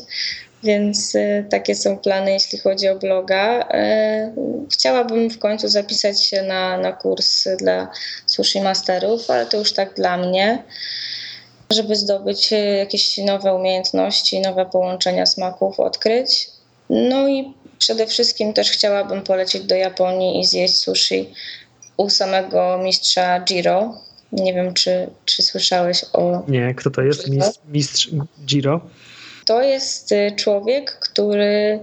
Więc 0.64 1.16
y, 1.16 1.46
takie 1.50 1.76
są 1.76 1.98
plany, 1.98 2.32
jeśli 2.32 2.60
chodzi 2.60 2.90
o 2.90 3.00
bloga. 3.00 3.62
Y, 3.62 4.68
chciałabym 4.74 5.30
w 5.30 5.40
końcu 5.40 5.68
zapisać 5.68 6.24
się 6.24 6.42
na, 6.42 6.78
na 6.78 6.92
kurs 6.92 7.48
dla 7.60 7.92
sushi 8.26 8.62
masterów, 8.62 9.30
ale 9.30 9.46
to 9.46 9.58
już 9.58 9.74
tak 9.74 9.94
dla 9.94 10.18
mnie 10.18 10.64
żeby 11.70 11.96
zdobyć 11.96 12.54
e, 12.54 12.58
jakieś 12.58 13.18
nowe 13.18 13.54
umiejętności, 13.54 14.40
nowe 14.40 14.66
połączenia 14.66 15.26
smaków 15.26 15.80
odkryć. 15.80 16.50
No 16.90 17.28
i 17.28 17.54
przede 17.80 18.08
wszystkim 18.08 18.54
też 18.54 18.72
chciałabym 18.72 19.22
polecieć 19.22 19.64
do 19.64 19.76
Japonii 19.76 20.40
i 20.40 20.46
zjeść 20.46 20.76
sushi 20.76 21.34
u 21.98 22.10
samego 22.10 22.80
mistrza 22.84 23.42
Jiro. 23.42 24.02
Nie 24.32 24.54
wiem, 24.54 24.74
czy, 24.74 25.10
czy 25.26 25.44
słyszałeś 25.44 26.06
o. 26.14 26.44
Nie, 26.48 26.74
kto 26.76 26.90
to 26.90 27.02
jest? 27.02 27.30
Mistrz, 27.30 27.60
mistrz 27.68 28.10
Jiro? 28.46 28.82
To 29.48 29.62
jest 29.62 30.12
e, 30.12 30.32
człowiek, 30.32 30.92
który, 30.92 31.80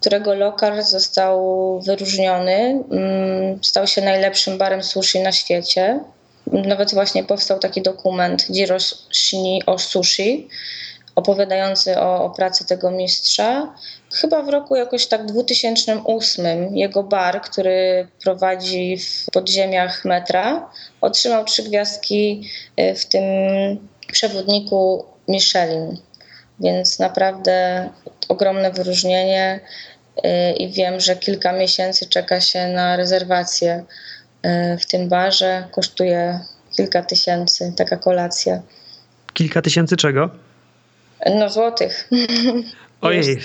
którego 0.00 0.34
lokal 0.34 0.82
został 0.82 1.40
wyróżniony. 1.80 2.84
Mm, 2.90 3.64
stał 3.64 3.86
się 3.86 4.02
najlepszym 4.02 4.58
barem 4.58 4.82
sushi 4.82 5.20
na 5.20 5.32
świecie. 5.32 6.00
Nawet 6.46 6.94
właśnie 6.94 7.24
powstał 7.24 7.58
taki 7.58 7.82
dokument 7.82 8.50
Jiroshini 8.50 9.62
o 9.66 9.78
sushi, 9.78 10.48
opowiadający 11.14 11.98
o, 11.98 12.24
o, 12.24 12.30
pracy 12.30 12.66
tego 12.66 12.90
mistrza. 12.90 13.74
Chyba 14.12 14.42
w 14.42 14.48
roku 14.48 14.76
jakoś 14.76 15.06
tak 15.06 15.26
2008 15.26 16.76
jego 16.76 17.02
bar, 17.02 17.40
który 17.40 18.08
prowadzi 18.22 18.98
w 18.98 19.30
podziemiach 19.32 20.04
metra, 20.04 20.70
otrzymał 21.00 21.44
trzy 21.44 21.62
gwiazdki 21.62 22.48
y, 22.80 22.94
w 22.94 23.06
tym 23.06 23.22
przewodniku 24.12 25.04
Michelin. 25.28 26.07
Więc 26.60 26.98
naprawdę 26.98 27.88
ogromne 28.28 28.72
wyróżnienie 28.72 29.60
y, 30.16 30.52
i 30.52 30.72
wiem, 30.72 31.00
że 31.00 31.16
kilka 31.16 31.52
miesięcy 31.52 32.06
czeka 32.06 32.40
się 32.40 32.68
na 32.68 32.96
rezerwację 32.96 33.84
E, 34.42 34.78
w 34.78 34.86
tym 34.86 35.08
barze 35.08 35.68
kosztuje 35.72 36.40
kilka 36.76 37.02
tysięcy 37.02 37.72
taka 37.76 37.96
kolacja. 37.96 38.62
Kilka 39.34 39.62
tysięcy 39.62 39.96
czego? 39.96 40.30
No 41.36 41.50
złotych. 41.50 42.08
Ojej, 43.00 43.38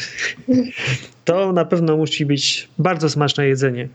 to 1.25 1.53
na 1.53 1.65
pewno 1.65 1.97
musi 1.97 2.25
być 2.25 2.69
bardzo 2.77 3.09
smaczne 3.09 3.47
jedzenie. 3.47 3.87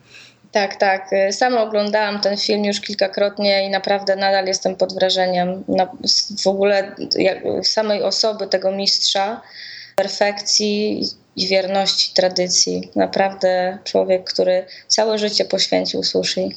Tak, 0.53 0.77
tak. 0.77 1.11
Sama 1.31 1.63
oglądałam 1.63 2.21
ten 2.21 2.37
film 2.37 2.65
już 2.65 2.81
kilkakrotnie 2.81 3.67
i 3.67 3.71
naprawdę 3.71 4.17
nadal 4.17 4.47
jestem 4.47 4.77
pod 4.77 4.95
wrażeniem 4.95 5.65
w 6.43 6.47
ogóle 6.47 6.95
samej 7.63 8.03
osoby 8.03 8.47
tego 8.47 8.73
mistrza, 8.73 9.41
perfekcji 9.97 11.03
i 11.37 11.49
wierności 11.49 12.15
tradycji. 12.15 12.91
Naprawdę 12.97 13.79
człowiek, 13.85 14.25
który 14.25 14.65
całe 14.87 15.19
życie 15.19 15.45
poświęcił 15.45 16.03
sushi. 16.03 16.55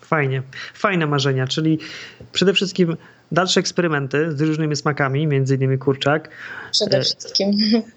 Fajnie, 0.00 0.42
fajne 0.74 1.06
marzenia, 1.06 1.46
czyli 1.46 1.78
przede 2.32 2.52
wszystkim 2.52 2.96
dalsze 3.32 3.60
eksperymenty 3.60 4.36
z 4.36 4.40
różnymi 4.40 4.76
smakami, 4.76 5.26
między 5.26 5.54
innymi 5.54 5.78
kurczak. 5.78 6.28
Przede 6.72 7.02
wszystkim. 7.02 7.50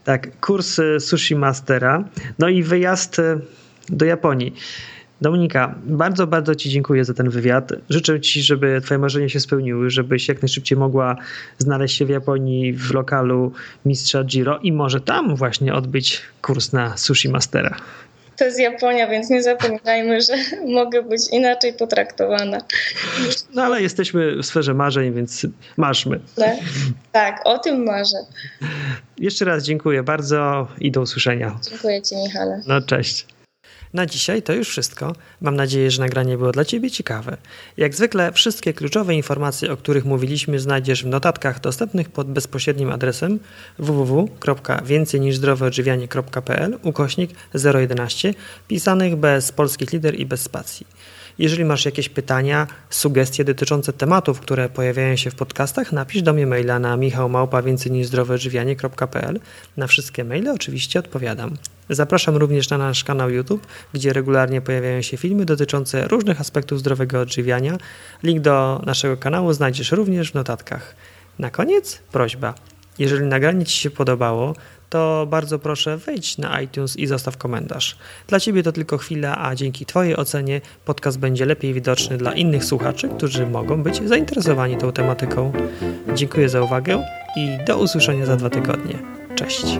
Tak, 0.03 0.39
kurs 0.39 0.79
e, 0.79 0.99
Sushi 0.99 1.35
Mastera, 1.35 2.03
no 2.39 2.49
i 2.49 2.63
wyjazd 2.63 3.19
e, 3.19 3.39
do 3.89 4.05
Japonii. 4.05 4.55
Dominika, 5.21 5.75
bardzo, 5.83 6.27
bardzo 6.27 6.55
Ci 6.55 6.69
dziękuję 6.69 7.05
za 7.05 7.13
ten 7.13 7.29
wywiad. 7.29 7.71
Życzę 7.89 8.21
Ci, 8.21 8.41
żeby 8.41 8.81
Twoje 8.81 8.97
marzenia 8.97 9.29
się 9.29 9.39
spełniły, 9.39 9.89
żebyś 9.89 10.27
jak 10.27 10.41
najszybciej 10.41 10.77
mogła 10.77 11.15
znaleźć 11.57 11.97
się 11.97 12.05
w 12.05 12.09
Japonii 12.09 12.73
w 12.73 12.93
lokalu 12.93 13.51
mistrza 13.85 14.23
Giro 14.23 14.59
i 14.59 14.71
może 14.71 15.01
tam 15.01 15.35
właśnie 15.35 15.73
odbyć 15.73 16.21
kurs 16.41 16.73
na 16.73 16.97
sushi 16.97 17.29
mastera. 17.29 17.77
To 18.37 18.45
jest 18.45 18.59
Japonia, 18.59 19.07
więc 19.07 19.29
nie 19.29 19.43
zapominajmy, 19.43 20.21
że 20.21 20.33
mogę 20.67 21.03
być 21.03 21.21
inaczej 21.31 21.73
potraktowana. 21.73 22.61
No 23.53 23.63
ale 23.63 23.81
jesteśmy 23.81 24.35
w 24.35 24.45
sferze 24.45 24.73
marzeń, 24.73 25.13
więc 25.13 25.47
marzmy. 25.77 26.19
Tak, 26.35 26.57
tak 27.11 27.41
o 27.45 27.59
tym 27.59 27.83
marzę. 27.83 28.17
Jeszcze 29.17 29.45
raz 29.45 29.63
dziękuję 29.63 30.03
bardzo 30.03 30.67
i 30.79 30.91
do 30.91 31.01
usłyszenia. 31.01 31.59
Dziękuję 31.69 32.01
Ci, 32.01 32.15
Michale. 32.15 32.61
No 32.67 32.81
cześć. 32.81 33.36
Na 33.97 34.05
dzisiaj 34.05 34.41
to 34.41 34.53
już 34.53 34.69
wszystko. 34.69 35.15
Mam 35.41 35.55
nadzieję, 35.55 35.91
że 35.91 36.01
nagranie 36.01 36.37
było 36.37 36.51
dla 36.51 36.65
Ciebie 36.65 36.91
ciekawe. 36.91 37.37
Jak 37.77 37.95
zwykle 37.95 38.31
wszystkie 38.31 38.73
kluczowe 38.73 39.15
informacje, 39.15 39.71
o 39.71 39.77
których 39.77 40.05
mówiliśmy, 40.05 40.59
znajdziesz 40.59 41.03
w 41.03 41.07
notatkach 41.07 41.59
dostępnych 41.59 42.09
pod 42.09 42.27
bezpośrednim 42.27 42.91
adresem 42.91 43.39
www.więcejniżzdroweodżywianie.pl 43.79 46.77
ukośnik 46.83 47.31
011 47.53 48.33
pisanych 48.67 49.15
bez 49.15 49.51
polskich 49.51 49.93
lider 49.93 50.19
i 50.19 50.25
bez 50.25 50.41
spacji. 50.41 50.87
Jeżeli 51.39 51.65
masz 51.65 51.85
jakieś 51.85 52.09
pytania, 52.09 52.67
sugestie 52.89 53.43
dotyczące 53.43 53.93
tematów, 53.93 54.39
które 54.39 54.69
pojawiają 54.69 55.15
się 55.15 55.31
w 55.31 55.35
podcastach, 55.35 55.91
napisz 55.91 56.21
do 56.21 56.33
mnie 56.33 56.47
maila 56.47 56.79
na 56.79 56.97
michałmałpa.więcejniżzdroweodżywianie.pl 56.97 59.39
Na 59.77 59.87
wszystkie 59.87 60.23
maile 60.23 60.49
oczywiście 60.49 60.99
odpowiadam. 60.99 61.57
Zapraszam 61.89 62.37
również 62.37 62.69
na 62.69 62.77
nasz 62.77 63.03
kanał 63.03 63.29
YouTube, 63.29 63.67
gdzie 63.93 64.13
regularnie 64.13 64.61
pojawiają 64.61 65.01
się 65.01 65.17
filmy 65.17 65.45
dotyczące 65.45 66.07
różnych 66.07 66.41
aspektów 66.41 66.79
zdrowego 66.79 67.19
odżywiania. 67.19 67.77
Link 68.23 68.41
do 68.41 68.81
naszego 68.85 69.17
kanału 69.17 69.53
znajdziesz 69.53 69.91
również 69.91 70.31
w 70.31 70.35
notatkach. 70.35 70.95
Na 71.39 71.49
koniec 71.49 71.99
prośba. 72.11 72.53
Jeżeli 72.99 73.25
nagranie 73.25 73.65
Ci 73.65 73.79
się 73.79 73.89
podobało, 73.89 74.55
to 74.89 75.27
bardzo 75.29 75.59
proszę 75.59 75.97
wejdź 75.97 76.37
na 76.37 76.61
iTunes 76.61 76.95
i 76.95 77.07
zostaw 77.07 77.37
komentarz. 77.37 77.97
Dla 78.27 78.39
Ciebie 78.39 78.63
to 78.63 78.71
tylko 78.71 78.97
chwila, 78.97 79.37
a 79.37 79.55
dzięki 79.55 79.85
Twojej 79.85 80.15
ocenie 80.15 80.61
podcast 80.85 81.19
będzie 81.19 81.45
lepiej 81.45 81.73
widoczny 81.73 82.17
dla 82.17 82.33
innych 82.33 82.65
słuchaczy, 82.65 83.09
którzy 83.09 83.47
mogą 83.47 83.83
być 83.83 84.07
zainteresowani 84.07 84.77
tą 84.77 84.91
tematyką. 84.91 85.53
Dziękuję 86.15 86.49
za 86.49 86.61
uwagę 86.61 87.03
i 87.35 87.57
do 87.65 87.77
usłyszenia 87.77 88.25
za 88.25 88.35
dwa 88.35 88.49
tygodnie. 88.49 88.99
Cześć. 89.35 89.79